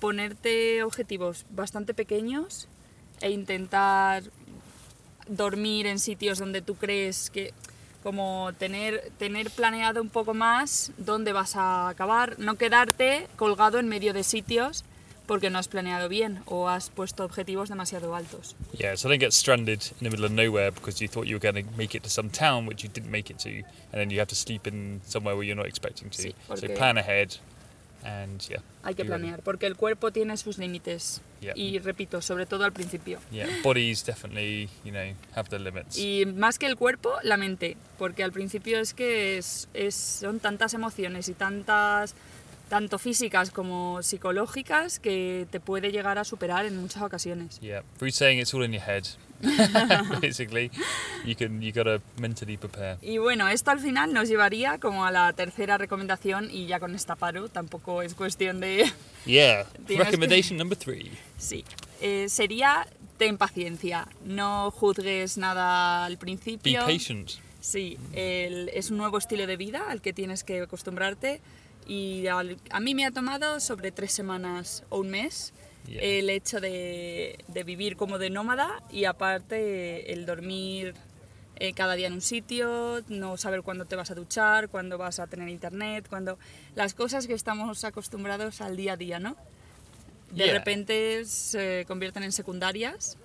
ponerte 0.00 0.82
objetivos 0.82 1.44
bastante 1.50 1.94
pequeños 1.94 2.68
e 3.20 3.30
intentar 3.30 4.22
dormir 5.28 5.86
en 5.86 5.98
sitios 5.98 6.38
donde 6.38 6.60
tú 6.62 6.74
crees 6.74 7.30
que 7.30 7.52
como 8.04 8.52
tener, 8.58 9.10
tener 9.18 9.50
planeado 9.50 10.00
un 10.00 10.10
poco 10.10 10.34
más 10.34 10.92
dónde 10.98 11.32
vas 11.32 11.56
a 11.56 11.88
acabar, 11.88 12.38
no 12.38 12.56
quedarte 12.56 13.26
colgado 13.36 13.78
en 13.80 13.88
medio 13.88 14.12
de 14.12 14.22
sitios 14.22 14.84
porque 15.26 15.48
no 15.48 15.58
has 15.58 15.68
planeado 15.68 16.08
bien 16.08 16.40
o 16.44 16.68
has 16.68 16.90
puesto 16.90 17.24
objetivos 17.24 17.70
demasiado 17.70 18.14
altos. 18.14 18.54
Yeah, 18.78 18.94
so 18.96 19.08
don't 19.08 19.20
get 19.20 19.32
stranded 19.32 19.80
in 20.00 20.04
the 20.04 20.10
middle 20.10 20.26
of 20.26 20.32
nowhere 20.32 20.70
because 20.70 21.00
you 21.00 21.08
thought 21.08 21.26
you 21.26 21.36
were 21.36 21.52
going 21.52 21.64
to 21.64 21.76
make 21.78 21.96
it 21.96 22.02
to 22.02 22.10
some 22.10 22.28
town 22.28 22.66
which 22.66 22.84
you 22.84 22.90
didn't 22.92 23.10
make 23.10 23.30
it 23.30 23.38
to, 23.38 23.48
and 23.48 23.94
then 23.94 24.10
you 24.10 24.18
have 24.18 24.28
to 24.28 24.36
sleep 24.36 24.66
in 24.66 25.00
somewhere 25.06 25.34
where 25.34 25.44
you're 25.44 25.56
not 25.56 25.66
expecting 25.66 26.10
to. 26.10 26.22
Sí, 26.22 26.34
so 26.54 26.68
plan 26.76 26.98
ahead, 26.98 27.38
and 28.04 28.40
yeah. 28.48 28.60
Hay 28.82 28.94
que 28.94 29.04
planear, 29.04 29.40
porque 29.42 29.66
el 29.66 29.76
cuerpo 29.76 30.10
tiene 30.12 30.36
sus 30.36 30.58
límites. 30.58 31.20
Yeah. 31.40 31.54
Y 31.56 31.78
repito, 31.78 32.20
sobre 32.22 32.46
todo 32.46 32.64
al 32.64 32.72
principio. 32.72 33.18
Yeah, 33.32 33.48
bodies 33.62 34.04
definitely, 34.04 34.68
you 34.84 34.92
know, 34.92 35.14
have 35.34 35.48
their 35.48 35.60
limits. 35.60 35.96
Y 35.98 36.26
más 36.26 36.58
que 36.58 36.66
el 36.66 36.76
cuerpo, 36.76 37.14
la 37.22 37.36
mente, 37.36 37.76
porque 37.98 38.22
al 38.22 38.30
principio 38.32 38.78
es 38.78 38.92
que 38.94 39.38
es, 39.38 39.68
es- 39.74 39.94
son 39.94 40.38
tantas 40.40 40.74
emociones 40.74 41.28
y 41.28 41.32
tantas, 41.34 42.14
tanto 42.68 42.98
físicas 42.98 43.50
como 43.50 44.02
psicológicas, 44.02 44.98
que 44.98 45.46
te 45.50 45.60
puede 45.60 45.90
llegar 45.92 46.18
a 46.18 46.24
superar 46.24 46.66
en 46.66 46.76
muchas 46.76 47.02
ocasiones. 47.02 47.58
Yeah, 47.60 47.82
Bruce 47.98 48.16
saying 48.18 48.38
it's 48.38 48.52
all 48.54 48.64
in 48.64 48.72
your 48.72 48.82
head. 48.82 49.04
Basically, 50.20 50.70
you 51.24 51.34
can 51.34 51.60
you 51.60 51.72
gotta 51.72 52.00
mentally 52.18 52.56
prepare. 52.56 52.96
Y 53.02 53.18
bueno, 53.18 53.48
esto 53.48 53.70
al 53.70 53.80
final 53.80 54.12
nos 54.12 54.28
llevaría 54.28 54.78
como 54.78 55.04
a 55.04 55.10
la 55.10 55.32
tercera 55.32 55.78
recomendación 55.78 56.48
y 56.50 56.66
ya 56.66 56.80
con 56.80 56.94
esta 56.94 57.16
paro, 57.16 57.48
tampoco 57.48 58.02
es 58.02 58.14
cuestión 58.14 58.60
de... 58.60 58.90
Yeah. 59.26 59.64
Recommendation 59.88 60.58
number 60.58 60.76
three. 60.76 61.10
Sí, 61.38 61.64
eh, 62.02 62.26
sería 62.28 62.86
ten 63.16 63.38
paciencia, 63.38 64.06
no 64.24 64.70
juzgues 64.70 65.38
nada 65.38 66.04
al 66.04 66.16
Be 66.16 66.18
principio. 66.18 66.80
patient. 66.84 67.30
Sí, 67.60 67.96
el- 68.12 68.68
es 68.74 68.90
un 68.90 68.98
nuevo 68.98 69.16
estilo 69.16 69.46
de 69.46 69.56
vida 69.56 69.84
al 69.88 70.02
que 70.02 70.12
tienes 70.12 70.44
que 70.44 70.60
acostumbrarte 70.60 71.40
y 71.86 72.26
al- 72.26 72.58
a 72.70 72.80
mí 72.80 72.94
me 72.94 73.06
ha 73.06 73.10
tomado 73.12 73.60
sobre 73.60 73.92
tres 73.92 74.12
semanas 74.12 74.82
o 74.90 74.98
un 75.00 75.08
mes 75.10 75.54
Yeah. 75.86 76.00
el 76.02 76.30
hecho 76.30 76.60
de, 76.60 77.38
de 77.48 77.62
vivir 77.64 77.96
como 77.96 78.18
de 78.18 78.30
nómada 78.30 78.82
y 78.90 79.04
aparte 79.04 80.12
el 80.14 80.24
dormir 80.24 80.94
eh, 81.56 81.72
cada 81.74 81.94
día 81.94 82.06
en 82.06 82.14
un 82.14 82.20
sitio, 82.22 83.02
no 83.08 83.36
saber 83.36 83.62
cuándo 83.62 83.84
te 83.84 83.94
vas 83.94 84.10
a 84.10 84.14
duchar, 84.14 84.68
cuándo 84.70 84.96
vas 84.98 85.18
a 85.20 85.26
tener 85.26 85.48
internet, 85.48 86.06
cuando 86.08 86.38
las 86.74 86.94
cosas 86.94 87.26
que 87.26 87.34
estamos 87.34 87.84
acostumbrados 87.84 88.60
al 88.60 88.76
día 88.76 88.94
a 88.94 88.96
día, 88.96 89.18
¿no? 89.20 89.36
De 90.30 90.46
Yeah. 90.46 90.54
repente 90.54 91.24
se 91.26 91.84
convierten 91.86 92.22
en 92.24 92.32
secundarias 92.32 93.16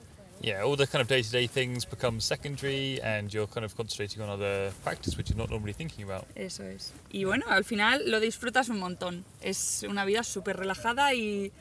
Yeah, 0.41 0.63
all 0.63 0.77
the 0.77 0.87
kind 0.87 1.01
of 1.01 1.09
day-to-day 1.09 1.47
things 1.49 1.85
become 1.85 2.21
secondary, 2.21 3.01
and 3.01 3.29
you're 3.29 3.45
kind 3.47 3.65
of 3.65 3.75
concentrating 3.75 4.21
on 4.21 4.29
other 4.29 4.71
factors 4.85 5.17
which 5.17 5.29
you're 5.29 5.37
not 5.37 5.49
normally 5.49 5.73
thinking 5.73 6.03
about. 6.09 6.25
Eso 6.33 6.63
es. 6.63 6.93
Y 7.11 7.25
bueno, 7.25 7.45
al 7.49 7.65
final 7.65 8.09
lo 8.09 8.21
disfrutas 8.21 8.69
un 8.69 8.79
montón. 8.79 9.25
Es 9.41 9.83
una 9.89 10.05
vida 10.05 10.23
súper 10.23 10.55
relajada 10.55 11.13
y, 11.13 11.51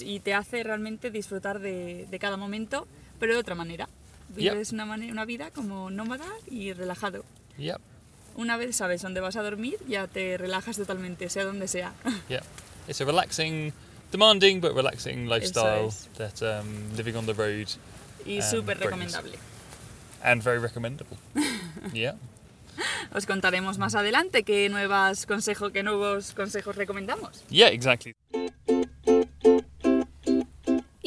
y 0.00 0.20
te 0.20 0.34
hace 0.34 0.62
realmente 0.62 1.10
disfrutar 1.10 1.58
de, 1.60 2.06
de 2.10 2.18
cada 2.18 2.36
momento, 2.36 2.86
pero 3.18 3.34
de 3.34 3.40
otra 3.40 3.54
manera. 3.54 3.88
Vives 4.30 4.72
una, 4.72 4.86
mane- 4.86 5.10
una 5.12 5.24
vida 5.26 5.50
como 5.50 5.90
nómada 5.90 6.24
y 6.50 6.72
relajado. 6.72 7.24
Yep. 7.58 7.78
Una 8.36 8.56
vez 8.56 8.76
sabes 8.76 9.02
dónde 9.02 9.20
vas 9.20 9.36
a 9.36 9.42
dormir, 9.42 9.76
ya 9.86 10.06
te 10.06 10.38
relajas 10.38 10.76
totalmente, 10.76 11.28
sea 11.28 11.44
donde 11.44 11.68
sea. 11.68 11.92
Yeah, 12.30 12.42
it's 12.88 13.00
a 13.00 13.04
relaxing, 13.04 13.72
demanding 14.10 14.60
but 14.62 14.74
relaxing 14.74 15.28
lifestyle 15.28 15.88
es. 15.88 16.08
that 16.16 16.40
um, 16.42 16.96
living 16.96 17.14
on 17.16 17.26
the 17.26 17.34
road 17.34 17.68
Y 18.24 18.36
Um, 18.38 18.42
súper 18.42 18.78
recomendable. 18.78 19.32
and 20.22 20.42
very 20.42 20.58
recommendable. 20.60 21.18
yeah. 21.92 22.14
Os 23.12 23.26
contaremos 23.26 23.76
más 23.76 23.94
adelante 23.94 24.44
qué, 24.44 24.70
nuevas 24.70 25.26
consejo, 25.26 25.70
qué 25.72 25.82
nuevos 25.82 26.32
consejos 26.32 26.74
recomendamos. 26.76 27.44
Yeah, 27.50 27.68
exactly. 27.68 28.14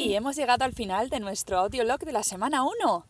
Y 0.05 0.13
hemos 0.13 0.35
llegado 0.35 0.63
al 0.63 0.73
final 0.73 1.09
de 1.09 1.19
nuestro 1.19 1.57
audiolog 1.57 1.97
de 2.01 2.11
la 2.11 2.21
semana 2.21 2.63
1. 2.63 3.07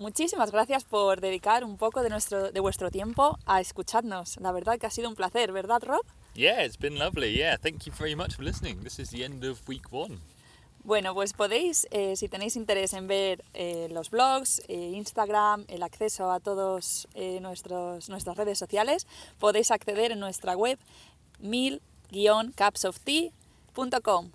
Muchísimas 0.00 0.50
gracias 0.50 0.82
por 0.82 1.20
dedicar 1.20 1.62
un 1.62 1.76
poco 1.76 2.02
de, 2.02 2.10
nuestro, 2.10 2.50
de 2.50 2.58
vuestro 2.58 2.90
tiempo 2.90 3.38
a 3.46 3.60
escucharnos. 3.60 4.36
La 4.40 4.50
verdad 4.50 4.76
que 4.76 4.88
ha 4.88 4.90
sido 4.90 5.08
un 5.08 5.14
placer, 5.14 5.52
¿verdad, 5.52 5.84
Rob? 5.84 6.04
Yeah, 6.34 6.64
it's 6.64 6.76
been 6.76 6.98
lovely. 6.98 7.32
Yeah, 7.32 7.56
thank 7.56 7.84
you 7.84 7.92
very 7.96 8.16
much 8.16 8.34
for 8.34 8.44
listening. 8.44 8.82
This 8.82 8.98
is 8.98 9.10
the 9.10 9.24
end 9.24 9.44
of 9.44 9.60
week 9.68 9.84
one. 9.92 10.18
Bueno, 10.82 11.14
pues 11.14 11.32
podéis, 11.32 11.86
eh, 11.92 12.16
si 12.16 12.28
tenéis 12.28 12.56
interés 12.56 12.92
en 12.92 13.06
ver 13.06 13.44
eh, 13.54 13.86
los 13.92 14.10
blogs, 14.10 14.62
eh, 14.66 14.94
Instagram, 14.96 15.64
el 15.68 15.84
acceso 15.84 16.32
a 16.32 16.40
todas 16.40 17.06
nuestras 17.40 18.36
redes 18.36 18.58
sociales, 18.58 19.06
podéis 19.38 19.70
acceder 19.70 20.10
en 20.10 20.18
nuestra 20.18 20.56
web 20.56 20.76
mil-cupsoftea.com. 21.38 24.32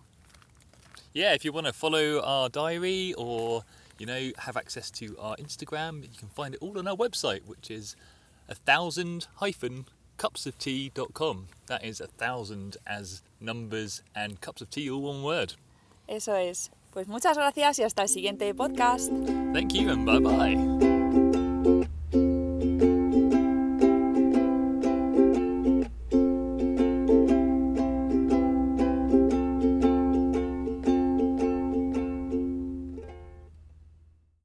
Yeah, 1.13 1.33
if 1.33 1.43
you 1.43 1.51
want 1.51 1.67
to 1.67 1.73
follow 1.73 2.21
our 2.21 2.49
diary 2.49 3.13
or 3.17 3.63
you 3.97 4.05
know 4.05 4.31
have 4.39 4.57
access 4.57 4.89
to 4.91 5.17
our 5.19 5.35
Instagram, 5.35 6.03
you 6.03 6.17
can 6.17 6.29
find 6.29 6.55
it 6.55 6.59
all 6.61 6.77
on 6.77 6.87
our 6.87 6.95
website, 6.95 7.45
which 7.45 7.69
is 7.69 7.95
a 8.47 8.55
thousand 8.55 9.27
hyphen 9.35 9.85
cupsoftea.com. 10.17 11.47
That 11.67 11.83
is 11.83 11.99
a 11.99 12.07
thousand 12.07 12.77
as 12.85 13.23
numbers 13.39 14.03
and 14.15 14.39
cups 14.39 14.61
of 14.61 14.69
tea 14.69 14.89
all 14.89 15.01
one 15.01 15.23
word. 15.23 15.55
Eso 16.07 16.33
es. 16.33 16.69
Pues 16.91 17.07
muchas 17.07 17.37
gracias 17.37 17.79
y 17.79 17.83
hasta 17.83 18.03
el 18.03 18.09
siguiente 18.09 18.53
podcast. 18.53 19.11
Thank 19.53 19.73
you 19.73 19.89
and 19.89 20.05
bye 20.05 20.19
bye. 20.19 20.90